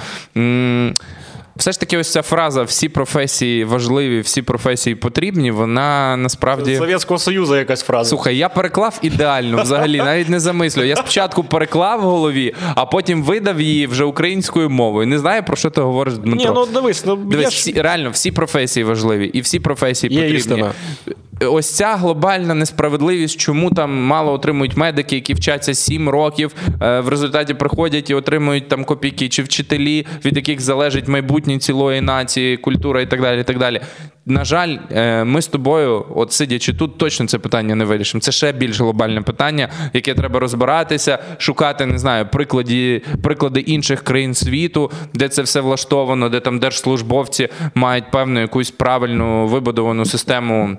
[1.58, 5.50] Все ж таки, ось ця фраза всі професії важливі, всі професії потрібні.
[5.50, 8.10] Вона насправді Совєтського Союзу якась фраза.
[8.10, 10.84] Слухай, я переклав ідеально взагалі, навіть не замислю.
[10.84, 15.06] Я спочатку переклав в голові, а потім видав її вже українською мовою.
[15.06, 16.50] Не знаю, про що ти говориш, Дмитро.
[16.50, 20.38] Ні, ну дивись, ну дивись, всі, реально всі професії важливі, і всі професії Є потрібні.
[20.38, 20.72] Істина
[21.46, 27.08] ось ця глобальна несправедливість, чому там мало отримують медики, які вчаться 7 років, е, в
[27.08, 33.00] результаті приходять і отримують там копійки, чи вчителі, від яких залежить майбутнє цілої нації, культура
[33.00, 33.40] і так далі.
[33.40, 33.80] І так далі.
[34.26, 38.20] На жаль, е, ми з тобою, от сидячи тут, точно це питання не вирішимо.
[38.20, 44.34] Це ще більш глобальне питання, яке треба розбиратися, шукати, не знаю, приклади, приклади інших країн
[44.34, 50.76] світу, де це все влаштовано, де там держслужбовці мають певну якусь правильну вибудовану систему.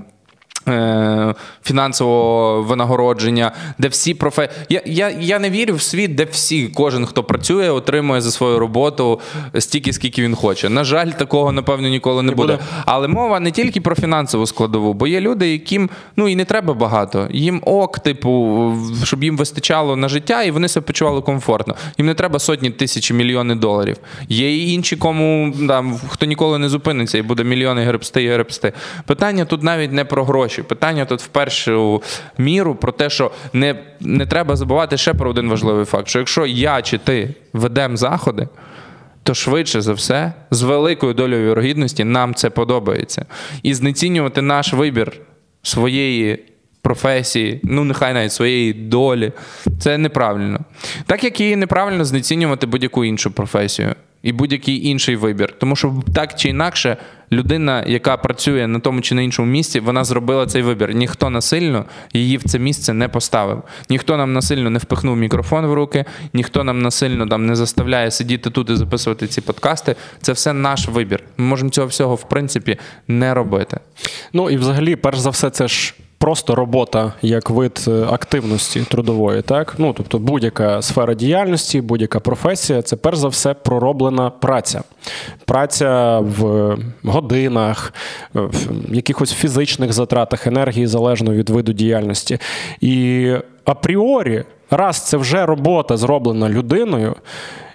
[0.69, 4.49] Е, фінансового винагородження, де всі профе...
[4.69, 8.59] Я я, я не вірю в світ, де всі, кожен, хто працює, отримує за свою
[8.59, 9.19] роботу
[9.59, 10.69] стільки, скільки він хоче.
[10.69, 12.53] На жаль, такого, напевно, ніколи не, не буде.
[12.53, 12.65] буде.
[12.85, 16.73] Але мова не тільки про фінансову складову, бо є люди, яким ну і не треба
[16.73, 17.27] багато.
[17.31, 21.75] Їм ок, типу, щоб їм вистачало на життя, і вони себе почували комфортно.
[21.97, 23.97] Їм не треба сотні тисячі мільйони доларів.
[24.29, 28.73] Є і інші, кому там, хто ніколи не зупиниться, і буде мільйони гребсти і гребсти.
[29.05, 30.69] Питання тут навіть не про гроші гроші.
[30.69, 32.01] Питання тут в першу
[32.37, 36.45] міру про те, що не, не треба забувати ще про один важливий факт: що якщо
[36.45, 38.47] я чи ти ведемо заходи.
[39.23, 43.25] То швидше за все, з великою долею вірогідності, нам це подобається.
[43.63, 45.11] І знецінювати наш вибір
[45.63, 46.45] своєї
[46.81, 49.31] професії, ну нехай навіть своєї долі,
[49.79, 50.59] це неправильно.
[51.05, 53.95] Так як і неправильно знецінювати будь-яку іншу професію.
[54.23, 55.53] І будь-який інший вибір.
[55.59, 56.97] Тому що так чи інакше,
[57.31, 60.93] людина, яка працює на тому чи на іншому місці, вона зробила цей вибір.
[60.93, 63.63] Ніхто насильно її в це місце не поставив.
[63.89, 68.49] Ніхто нам насильно не впихнув мікрофон в руки, ніхто нам насильно там не заставляє сидіти
[68.49, 69.95] тут і записувати ці подкасти.
[70.21, 71.23] Це все наш вибір.
[71.37, 73.79] Ми можемо цього всього в принципі не робити.
[74.33, 79.41] Ну і взагалі, перш за все, це ж просто робота як вид е, активності трудової,
[79.41, 84.83] так ну тобто будь-яка сфера діяльності, будь-яка професія це перш за все пророблена праця.
[85.45, 87.93] Праця в годинах,
[88.33, 92.39] в якихось фізичних затратах енергії залежно від виду діяльності.
[92.81, 93.33] І
[93.65, 97.15] апріорі, раз це вже робота зроблена людиною.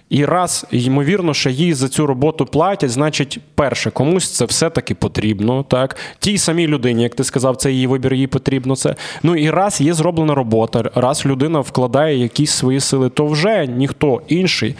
[0.08, 5.62] І раз, ймовірно, що їй за цю роботу платять, значить, перше, комусь це все-таки потрібно.
[5.62, 5.96] так?
[6.18, 8.94] Тій самій людині, як ти сказав, це її вибір, їй потрібно це.
[9.22, 14.22] Ну і раз є зроблена робота, раз людина вкладає якісь свої сили, то вже ніхто
[14.28, 14.74] інший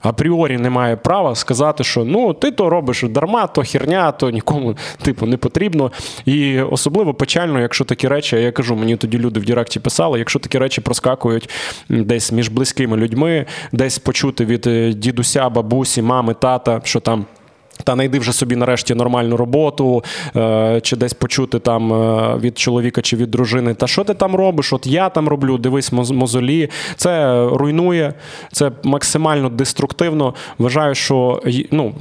[0.00, 4.76] апріорі не має права сказати, що ну ти то робиш дарма, то херня, то нікому
[5.02, 5.92] типу не потрібно.
[6.24, 10.38] І особливо печально, якщо такі речі, я кажу, мені тоді люди в Діракті писали, якщо
[10.38, 11.50] такі речі проскакують
[11.88, 17.26] десь між близькими людьми, десь почути від е, дідуся, бабусі, мами, тата, що там.
[17.84, 20.04] Та найди вже собі нарешті нормальну роботу,
[20.36, 23.74] е, чи десь почути там е, від чоловіка чи від дружини.
[23.74, 24.72] Та що ти там робиш?
[24.72, 26.70] От я там роблю, дивись мозолі.
[26.96, 28.14] Це руйнує,
[28.52, 30.34] це максимально деструктивно.
[30.58, 31.94] Вважаю, що ну,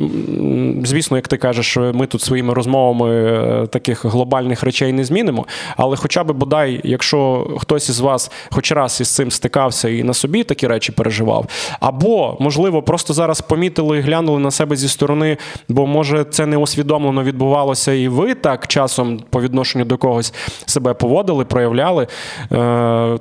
[0.84, 5.46] звісно, як ти кажеш, ми тут своїми розмовами е, таких глобальних речей не змінимо.
[5.78, 10.14] Але, хоча б бодай, якщо хтось із вас хоч раз із цим стикався і на
[10.14, 11.46] собі такі речі переживав,
[11.80, 15.38] або можливо просто зараз помітили і глянули на себе зі сторони
[15.70, 20.34] бо може це не усвідомлено відбувалося, і ви так часом по відношенню до когось
[20.66, 22.04] себе поводили, проявляли.
[22.04, 22.08] Е,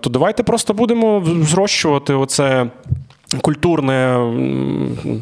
[0.00, 2.66] то давайте просто будемо зрощувати оце
[3.40, 4.18] культурне,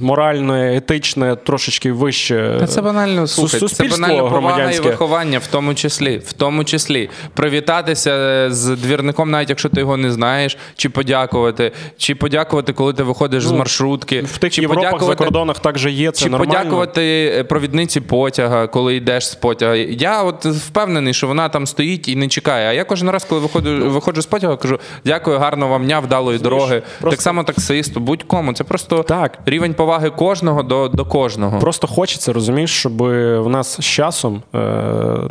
[0.01, 2.57] моральне, етичне, трошечки вище.
[2.61, 7.11] Та це банально слухай, це банально повага і виховання, в тому числі, в тому числі
[7.35, 13.03] привітатися з двірником, навіть якщо ти його не знаєш, чи подякувати, чи подякувати, коли ти
[13.03, 14.21] виходиш ну, з маршрутки.
[14.21, 16.11] В тих чи Європах за кордонах так же є.
[16.11, 16.53] Це чи нормально.
[16.53, 19.75] подякувати е, провідниці потяга, коли йдеш з потяга.
[19.75, 22.69] Я от впевнений, що вона там стоїть і не чекає.
[22.69, 26.39] А я кожен раз, коли виходжу, виходжу з потяга, кажу: дякую, гарного вам дня, вдалої
[26.39, 26.83] дороги.
[27.01, 27.17] Просто...
[27.17, 28.53] Так само таксисту будь-кому.
[28.53, 29.39] Це просто так.
[29.47, 31.59] рівень поваги кожного до до кожного.
[31.59, 32.97] Просто хочеться, розумієш, щоб
[33.43, 34.59] в нас з часом е,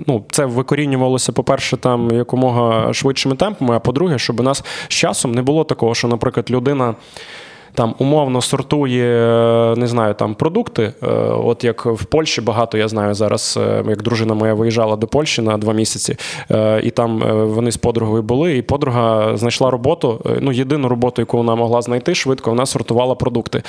[0.07, 5.31] ну, це викорінювалося, по-перше, там якомога швидшими темпами, а по-друге, щоб у нас з часом
[5.31, 6.95] не було такого, що, наприклад, людина
[7.73, 9.05] там умовно сортує,
[9.77, 10.93] не знаю, там продукти.
[11.03, 11.07] Е,
[11.43, 15.41] от як в Польщі багато я знаю зараз, е, як дружина моя виїжджала до Польщі
[15.41, 16.17] на два місяці,
[16.51, 20.21] е, і там вони з подругою були, і подруга знайшла роботу.
[20.39, 23.63] Ну, єдину роботу, яку вона могла знайти швидко, вона сортувала продукти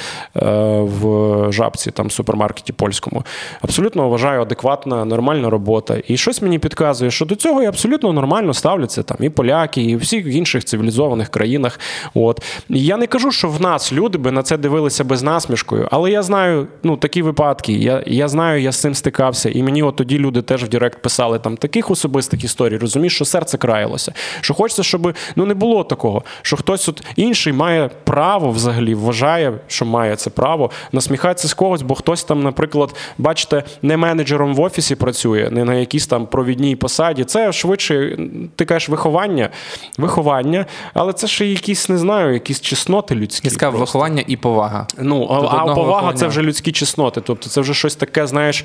[0.80, 3.24] в жабці, там супермаркеті польському.
[3.62, 5.96] Абсолютно вважаю адекватна, нормальна робота.
[6.08, 9.96] І щось мені підказує, що до цього і абсолютно нормально ставляться там і поляки, і
[9.96, 11.80] всіх інших цивілізованих країнах.
[12.14, 15.88] От я не кажу, що в нас люди би на це дивилися без насмішкою.
[15.90, 17.72] Але я знаю ну, такі випадки.
[17.72, 19.50] Я я знаю, я з цим стикався.
[19.50, 23.24] І мені от тоді люди теж в Директ писали там таких особистих історій, розумієш, що
[23.24, 24.12] серце краялося.
[24.40, 29.52] Що хочеться, щоб ну, не було такого, що хтось от інший має право взагалі, вважає,
[29.66, 34.60] що має це право, насміхається з когось, бо хтось там, наприклад, бачите, не менеджером в
[34.60, 37.24] офісі працює, не на якійсь там провідній посаді.
[37.24, 38.18] Це швидше,
[38.56, 39.50] ти кажеш, виховання,
[39.98, 43.50] виховання, але це ще якісь, не знаю, якісь чесноти людські.
[43.50, 44.86] Сказав, виховання і повага.
[44.98, 46.18] Ну, а, а повага виховання...
[46.18, 47.20] це вже людські чесноти.
[47.20, 48.64] Тобто це вже щось таке, знаєш,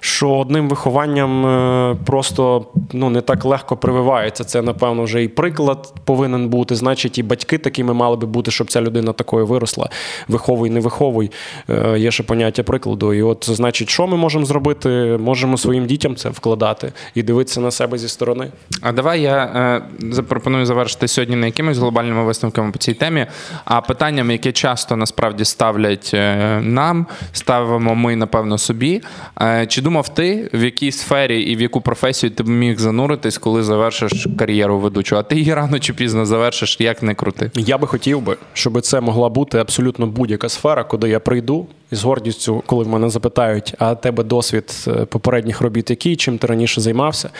[0.00, 4.44] що одним вихованням е, просто ну, не так легко прививається.
[4.44, 6.74] Це, напевно, вже і приклад повинен бути.
[6.74, 9.88] Значить, і батьки такими мали би бути, щоб ця людина такою виросла.
[10.28, 11.30] Виховуй, не виховуй.
[11.70, 13.14] Е, є ще поняття прикладу.
[13.14, 14.88] І от, значить, що ми можемо зробити?
[15.20, 18.48] Можемо своїм дітям це вкладати і дивитися на себе зі сторони.
[18.80, 23.26] А давай я е, запропоную завершити сьогодні не якимись глобальними висновками по цій темі,
[23.64, 29.02] а питанням, яке часто насправді ставлять е, нам, ставимо ми, напевно, собі.
[29.40, 33.38] Е, чи думав ти, в якій сфері і в яку професію ти б міг зануритись,
[33.38, 35.20] коли завершиш кар'єру ведучого?
[35.20, 37.50] А ти її рано чи пізно завершиш, як не крути?
[37.54, 41.66] Я би хотів би, щоб це могла бути абсолютно будь-яка сфера, куди я прийду.
[41.92, 46.38] І з гордістю, коли в мене запитають, а тебе досвід е, попередніх робіт, який, чим
[46.38, 47.30] ти раніше займався,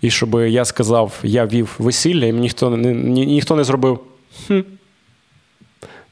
[0.00, 3.98] і щоб я сказав, я вів весілля, і ніхто не ні, ніхто не зробив.
[4.46, 4.60] хм,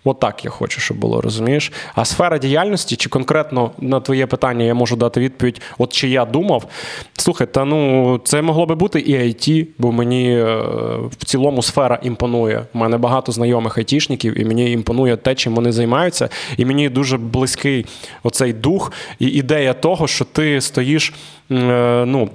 [0.08, 1.72] От так я хочу, щоб було, розумієш?
[1.94, 6.24] А сфера діяльності, чи конкретно на твоє питання я можу дати відповідь, от чи я
[6.24, 6.66] думав.
[7.12, 10.44] Слухай, та ну це могло би бути і IT, бо мені е,
[11.18, 12.66] в цілому сфера імпонує.
[12.74, 16.28] У мене багато знайомих айтішників, і мені імпонує те, чим вони займаються.
[16.56, 17.86] І мені дуже близький
[18.22, 21.14] оцей дух і ідея того, що ти стоїш.
[21.50, 22.30] Е, ну,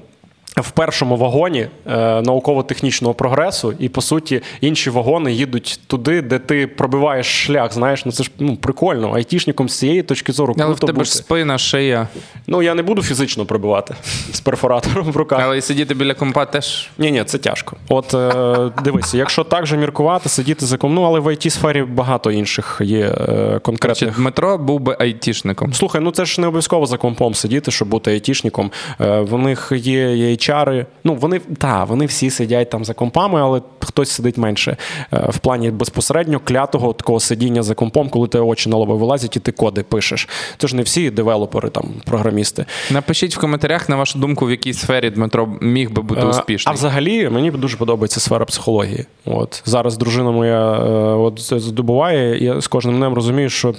[0.58, 6.68] в першому вагоні е, науково-технічного прогресу, і по суті інші вагони їдуть туди, де ти
[6.68, 7.74] пробиваєш шлях.
[7.74, 9.14] Знаєш, ну це ж ну прикольно.
[9.14, 11.06] Айтішником з цієї точки зору Але в тебе бути.
[11.06, 12.08] ж спина, шия.
[12.48, 13.96] Ну я не буду фізично пробивати
[14.34, 15.40] з перфоратором в руках.
[15.44, 16.90] Але і сидіти біля компа теж.
[16.98, 17.78] Ні, ні, це тяжко.
[17.90, 20.94] От е, дивися, якщо так же міркувати, сидіти за ком...
[20.94, 24.16] Ну, але в it сфері багато інших є е, конкретних.
[24.16, 25.74] Дмитро був би айтішником.
[25.74, 28.72] Слухай, ну це ж не обов'язково за компом сидіти, щоб бути айтішником.
[29.02, 33.42] Е, в них є і HR, ну вони та, вони всі сидять там за компами,
[33.42, 34.78] але хтось сидить менше.
[35.14, 39.36] Е, в плані безпосередньо клятого такого сидіння за компом, коли тебе очі на лоби вилазять
[39.36, 40.30] і ти коди пишеш.
[40.58, 42.66] Це ж не всі девелопери, там, програмісти.
[42.92, 46.72] Напишіть в коментарях, на вашу думку, в якій сфері Дмитро міг би бути Е, успішний.
[46.72, 49.06] А взагалі мені дуже подобається сфера психології.
[49.26, 52.44] От зараз дружина моя е, от здобуває.
[52.44, 53.74] Я з кожним днем розумію, що.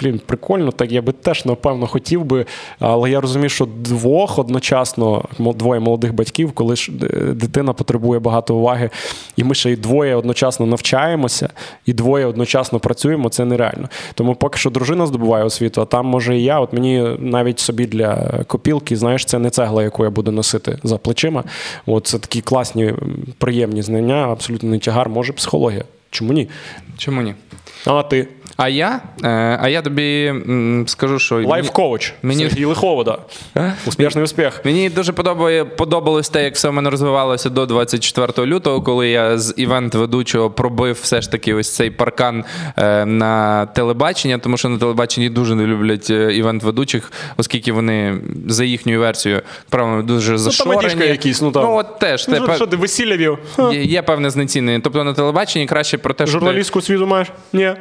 [0.00, 2.46] Блін, прикольно, так я би теж напевно хотів би,
[2.78, 8.54] але я розумію, що двох одночасно двоє молодих батьків, коли ж е, дитина потребує багато
[8.54, 8.90] уваги,
[9.36, 11.48] і ми ще й двоє одночасно навчаємося,
[11.86, 13.88] і двоє одночасно працюємо, це нереально.
[14.14, 16.60] Тому поки що дружина здобуває освіту, а там може і я.
[16.60, 20.98] От мені навіть собі для копілки, знаєш, це не цегла, яку я буду носити за
[20.98, 21.44] плечима.
[21.86, 22.94] От це такі класні,
[23.38, 25.84] приємні знання, абсолютно не тягар, може психологія.
[26.10, 26.48] Чому ні?
[26.98, 27.34] Чому ні?
[27.86, 28.28] А ти?
[28.60, 29.00] А я?
[29.24, 30.34] Е, а я тобі
[30.86, 32.12] скажу, що Лайф-коуч.
[32.22, 33.18] Мені- Сергій Лиховода.
[33.86, 34.60] Успішний успіх.
[34.64, 39.38] Мені дуже подобає, подобалось те, як все в мене розвивалося до 24 лютого, коли я
[39.38, 42.44] з івент-ведучого пробив все ж таки ось цей паркан
[42.76, 48.14] е, на телебачення, тому що на телебаченні дуже не люблять е, івент-ведучих, оскільки вони
[48.46, 50.76] за їхньою версією правильно дуже зашорені.
[50.76, 51.62] матішка якісь, ну, там.
[51.62, 53.38] ну от теж Ну, те, що, ти весілля вів?
[53.72, 54.80] Є, є певне знецінення.
[54.84, 57.28] Тобто на телебаченні краще про те, що ти світу маєш?
[57.52, 57.74] Ні.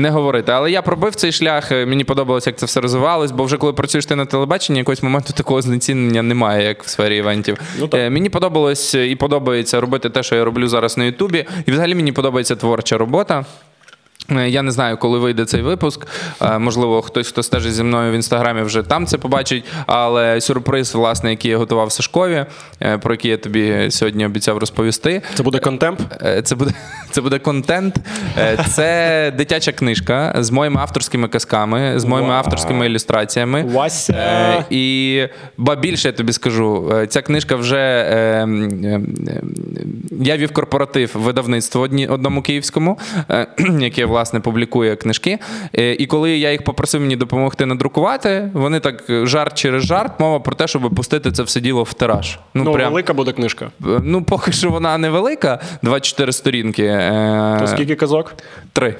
[0.00, 0.52] Не говорити.
[0.52, 1.72] Але я пробив цей шлях.
[1.72, 5.02] е, Мені подобалося, як це все розвивалось, бо вже коли працюєш ти на телебаченні, якогось
[5.02, 7.58] моменту такого знецінення немає, як в сфері івентів.
[7.78, 8.00] Ну, так.
[8.00, 11.46] Е, Мені подобалось і подобається робити те, що я роблю зараз на Ютубі.
[11.66, 13.44] І взагалі мені подобається творча робота.
[14.30, 16.06] Е, Я не знаю, коли вийде цей випуск.
[16.42, 19.64] Е, Можливо, хтось, хто стежить зі мною в інстаграмі, вже там це побачить.
[19.86, 22.46] Але сюрприз, власне, який я готував Сашкові,
[22.82, 25.22] е, про який я тобі сьогодні обіцяв розповісти.
[25.34, 26.00] Це буде контемп?
[26.22, 26.70] Е, Це буде,
[27.10, 27.96] це буде контент.
[28.68, 32.38] Це дитяча книжка з моїми авторськими казками, з моїми Вау.
[32.38, 33.62] авторськими ілюстраціями.
[33.62, 34.64] Вася.
[34.70, 35.26] І
[35.56, 37.76] ба більше я тобі скажу, ця книжка вже
[40.20, 42.98] я вів корпоратив видавництво одному київському,
[43.80, 45.38] яке власне публікує книжки.
[45.78, 50.20] Е, І коли я їх попросив мені допомогти надрукувати, вони так е, жарт через жарт,
[50.20, 52.38] мова про те, щоб пустити це все діло в тираж.
[52.54, 53.64] Ну, велика буде книжка.
[53.64, 56.86] Е, Ну, поки що вона невелика, 24 сторінки.
[57.60, 58.34] То скільки казок?
[58.72, 58.94] Три.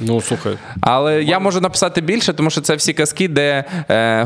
[0.00, 0.58] Ну, слухай.
[0.80, 3.64] Але я можу написати більше, тому що це всі казки, де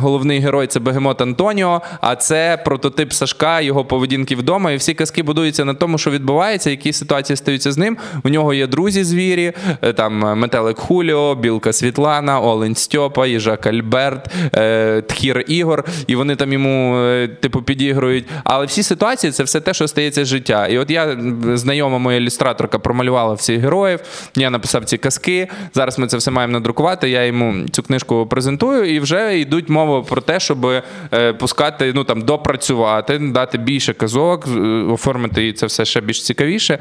[0.01, 4.73] головний герой це Бегемот Антоніо, а це прототип Сашка, його поведінки вдома.
[4.73, 7.97] І всі казки будуються на тому, що відбувається, які ситуації стаються з ним.
[8.25, 9.53] У нього є друзі звірі,
[9.97, 16.53] там метелик Хуліо, Білка Світлана, Олень Стьопа, Їжак Альберт, е, Тхір Ігор, і вони там
[16.53, 18.25] йому е, типу підігрують.
[18.45, 20.67] Але всі ситуації це все те, що стається життя.
[20.67, 21.17] І от я
[21.55, 24.01] знайома моя ілюстраторка промалювала всіх героїв.
[24.37, 25.49] Я написав ці казки.
[25.75, 27.11] Зараз ми це все маємо надрукувати.
[27.11, 30.67] Я йому цю книжку презентую, і вже йдуть мови про те, щоб
[31.13, 34.49] е, пускати, ну там допрацювати, дати більше казок,
[34.91, 36.79] оформити це все ще більш цікавіше.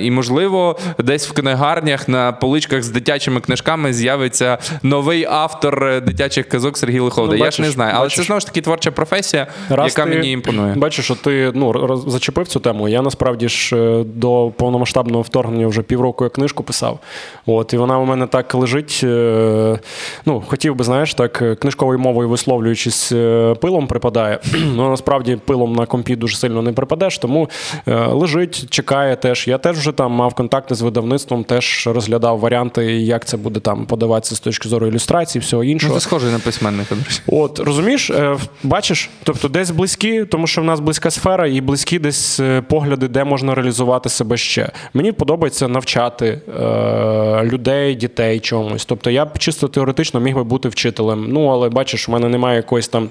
[0.00, 6.48] І можливо, десь в книгарнях на поличках з дитячими книжками з'явиться новий автор е, дитячих
[6.48, 7.36] казок Сергій Лиховда.
[7.36, 8.16] Ну, я ж не знаю, але бачиш.
[8.18, 10.74] це знову ж таки творча професія, Раз яка ти мені імпонує.
[10.74, 12.88] Бачиш, що ти ну, зачепив цю тему.
[12.88, 16.98] Я насправді ж е, до повномасштабного вторгнення вже півроку я книжку писав.
[17.46, 19.00] От, і вона у мене так лежить.
[19.04, 19.78] е,
[20.26, 23.12] Ну, хотів би, знаєш, так книжковою мовою висловлюючись,
[23.60, 24.38] пилом припадає.
[24.76, 27.48] Ну, насправді пилом на компі дуже сильно не припадеш, тому
[27.86, 29.48] лежить, чекає теж.
[29.48, 32.38] Я теж вже там мав контакти з видавництвом, теж розглядав
[32.76, 35.94] варіанти, як це буде там подаватися з точки зору ілюстрації, всього Ну, іншого.
[35.94, 36.96] ти схожий на письменника.
[37.26, 41.98] От розумієш, е, бачиш, тобто десь близькі, тому що в нас близька сфера, і близькі
[41.98, 44.70] десь е, погляди, де можна реалізувати себе ще.
[44.94, 48.84] Мені подобається навчати е, людей, дітей чомусь.
[48.84, 51.26] Тобто я б чисто теоретично міг би бути вчителем.
[51.28, 53.10] Ну але бачиш, в мене немає якоїсь там.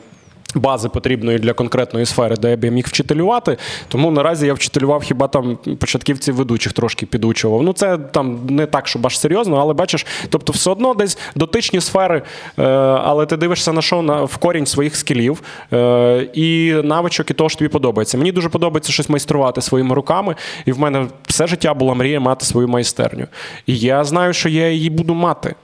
[0.56, 3.58] Бази потрібної для конкретної сфери, де я б міг вчителювати.
[3.88, 7.64] Тому наразі я вчителював хіба там початківців ведучих трошки підучував.
[7.64, 11.82] Ну це там не так, щоб аж серйозно, але бачиш, тобто все одно десь дотичні
[11.82, 12.22] сфери,
[12.60, 12.64] е,
[13.04, 15.42] але ти дивишся на що на в корінь своїх скілів
[15.74, 18.18] е, і навичок, і того, що тобі подобається.
[18.18, 20.36] Мені дуже подобається щось майструвати своїми руками,
[20.66, 23.28] і в мене все життя була мрія мати свою майстерню.
[23.66, 25.56] І я знаю, що я її буду мати.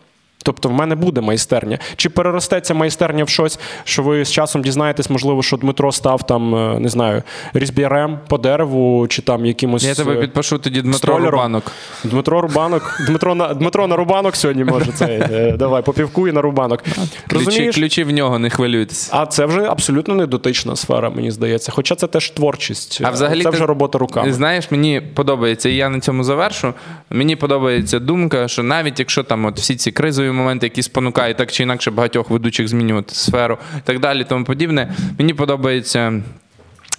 [0.48, 1.80] Тобто в мене буде майстерня.
[1.96, 6.56] Чи переростеться майстерня в щось, що ви з часом дізнаєтесь, можливо, що Дмитро став там,
[6.56, 7.24] е, не знаю,
[7.54, 9.84] різб'ярем по дереву, чи там якимось.
[9.84, 11.32] Я тебе е, підпишу тоді Дмитро столяром.
[11.32, 11.72] Рубанок.
[12.04, 12.98] Дмитро Рубанок.
[13.08, 15.18] Дмитро на Дмитро на Рубанок сьогодні може цей.
[15.18, 16.84] е, Давай, по півку і на Рубанок.
[17.28, 19.10] Ключі, ключі в нього, не хвилюйтесь.
[19.14, 21.72] А це вже абсолютно не дотична сфера, мені здається.
[21.72, 23.02] Хоча це теж творчість.
[23.04, 24.34] А взагалі це ти- вже робота руками.
[24.34, 26.74] Знаєш, мені подобається, і я на цьому завершу.
[27.10, 31.52] Мені подобається думка, що навіть якщо там от всі ці кризові моменти, які спонукають так
[31.52, 36.22] чи інакше багатьох ведучих змінювати сферу і так далі, тому подібне, мені подобається.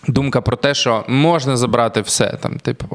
[0.07, 2.87] Думка про те, що можна забрати все там, типу,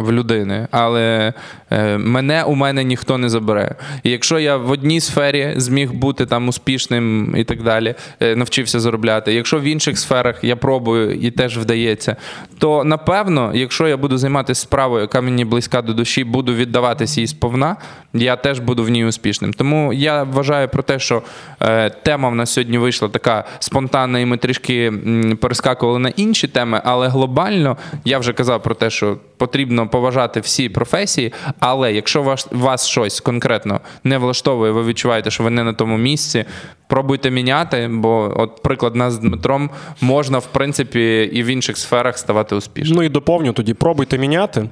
[0.00, 1.32] в людини, але
[1.70, 3.74] е, мене у мене ніхто не забере.
[4.02, 8.80] І якщо я в одній сфері зміг бути там успішним і так далі, е, навчився
[8.80, 9.34] заробляти.
[9.34, 12.16] Якщо в інших сферах я пробую і теж вдається,
[12.58, 17.26] то напевно, якщо я буду займатися справою, яка мені близька до душі, буду віддаватися їй
[17.26, 17.76] сповна,
[18.14, 19.52] я теж буду в ній успішним.
[19.52, 21.22] Тому я вважаю про те, що
[21.60, 24.92] е, тема в нас сьогодні вийшла така спонтанна, і ми трішки
[25.40, 30.68] перескакували на інші теми, але глобально я вже казав про те, що потрібно поважати всі
[30.68, 31.32] професії.
[31.58, 35.98] Але якщо вас, вас щось конкретно не влаштовує, ви відчуваєте, що ви не на тому
[35.98, 36.44] місці.
[36.88, 42.18] Пробуйте міняти, бо от приклад нас з Дмитром можна, в принципі, і в інших сферах
[42.18, 42.96] ставати успішним.
[42.96, 44.68] Ну і доповню тоді, пробуйте міняти,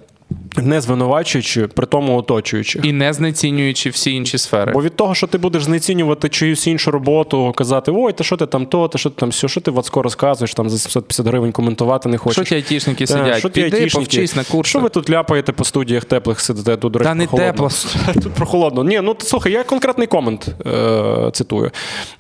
[0.57, 2.81] не звинувачуючи, при тому оточуючи.
[2.83, 4.73] І не знецінюючи всі інші сфери.
[4.73, 8.47] Бо від того, що ти будеш знецінювати чиюсь іншу роботу, казати, ой, та що ти
[8.47, 11.53] там то, та що ти там все, що ти Вацко розказуєш, там за 750 гривень
[11.53, 12.35] коментувати не хочеш.
[12.37, 13.39] Що ті айтішники Е, сидять?
[13.39, 14.05] що ті Піди, айтішники?
[14.07, 14.71] повчись на курсах.
[14.71, 16.77] Що ви тут ляпаєте по студіях теплих сидите?
[16.77, 17.53] Тут, до речі, Та не прохолодно.
[17.53, 17.69] тепло.
[18.23, 18.85] Тут прохолодно.
[18.85, 21.71] Ні, ну слухай, я конкретний комент е, цитую.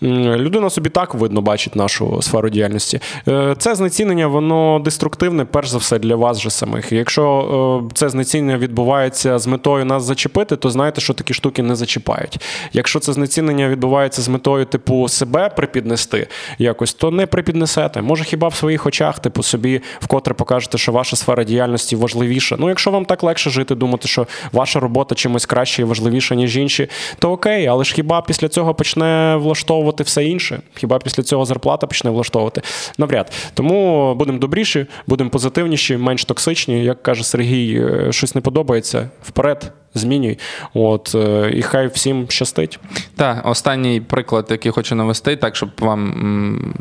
[0.03, 3.01] Людина собі так видно бачить нашу сферу діяльності.
[3.29, 6.93] Е, це знецінення, воно деструктивне, перш за все, для вас же самих.
[6.93, 11.77] Якщо е, це знецінення відбувається з метою нас зачепити, то знаєте, що такі штуки не
[11.77, 12.41] зачіпають.
[12.73, 16.27] Якщо це знецінення відбувається з метою, типу, себе припіднести
[16.59, 18.03] якось, то не припіднесете.
[18.03, 22.57] Може, хіба в своїх очах, типу, собі вкотре покажете, що ваша сфера діяльності важливіша.
[22.59, 26.57] Ну, якщо вам так легше жити, думати, що ваша робота чимось краще і важливіша, ніж
[26.57, 26.89] інші,
[27.19, 30.63] то окей, але ж хіба після цього почне влаштовувати все інше?
[30.75, 32.63] Хіба після цього зарплата почне влаштовувати?
[32.99, 33.33] Навряд.
[33.55, 36.85] Тому будемо добріші, будемо позитивніші, менш токсичні.
[36.85, 39.73] Як каже Сергій, щось не подобається, вперед.
[39.95, 40.39] Змінюй,
[40.75, 42.79] от е, і хай всім щастить.
[43.17, 46.75] Так, останній приклад, який хочу навести, так щоб вам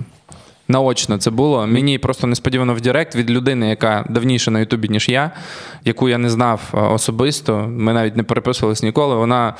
[0.69, 1.67] наочно це було.
[1.67, 5.31] Мені просто несподівано в Директ від людини, яка давніше на Ютубі, ніж я,
[5.85, 7.67] яку я не знав е, особисто.
[7.67, 9.15] Ми навіть не переписувалися ніколи.
[9.15, 9.53] Вона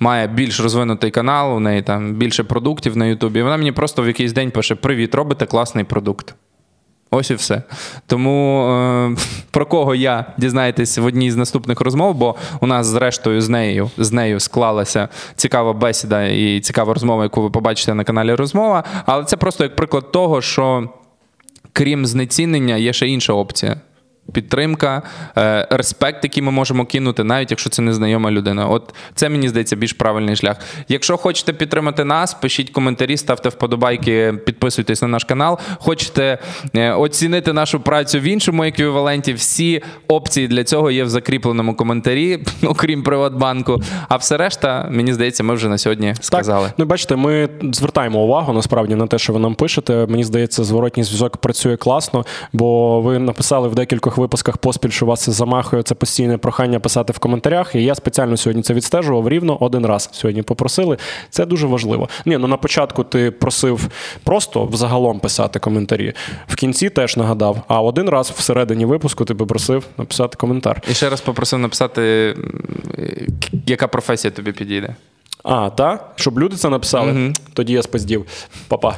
[0.00, 3.42] має більш розвинутий канал, у неї там більше продуктів на Ютубі.
[3.42, 6.34] Вона мені просто в якийсь день пише: Привіт, робите класний продукт.
[7.10, 7.62] Ось і все.
[8.06, 9.16] Тому е,
[9.50, 13.90] про кого я дізнаєтесь в одній з наступних розмов, бо у нас зрештою з нею
[13.98, 18.84] з нею склалася цікава бесіда і цікава розмова, яку ви побачите на каналі Розмова.
[19.06, 20.88] Але це просто як приклад того, що
[21.72, 23.76] крім знецінення, є ще інша опція.
[24.32, 25.02] Підтримка,
[25.38, 28.66] е, респект, який ми можемо кинути, навіть якщо це незнайома людина.
[28.66, 30.56] От це мені здається більш правильний шлях.
[30.88, 35.58] Якщо хочете підтримати нас, пишіть коментарі, ставте вподобайки, підписуйтесь на наш канал.
[35.78, 36.38] Хочете
[36.74, 39.32] е, оцінити нашу працю в іншому еквіваленті.
[39.32, 43.80] Всі опції для цього є в закріпленому коментарі, окрім Приватбанку.
[44.08, 46.66] А все решта, мені здається, ми вже на сьогодні сказали.
[46.66, 50.06] Так, ну бачите, ми звертаємо увагу насправді на те, що ви нам пишете.
[50.08, 55.28] Мені здається, зворотній зв'язок працює класно, бо ви написали в декількох випусках поспіль, що вас
[55.30, 55.82] замахує.
[55.82, 57.74] Це постійне прохання писати в коментарях.
[57.74, 60.08] І я спеціально сьогодні це відстежував рівно один раз.
[60.12, 60.96] Сьогодні попросили.
[61.30, 62.08] Це дуже важливо.
[62.26, 63.88] Ні, ну на початку ти просив
[64.24, 66.12] просто взагалом писати коментарі.
[66.48, 67.62] В кінці теж нагадав.
[67.68, 70.82] А один раз всередині випуску ти попросив написати коментар.
[70.90, 72.34] І ще раз попросив написати,
[73.66, 74.94] яка професія тобі підійде.
[75.44, 76.12] А, так?
[76.16, 78.26] Щоб люди це написали, тоді я спиздів.
[78.68, 78.96] Па-па.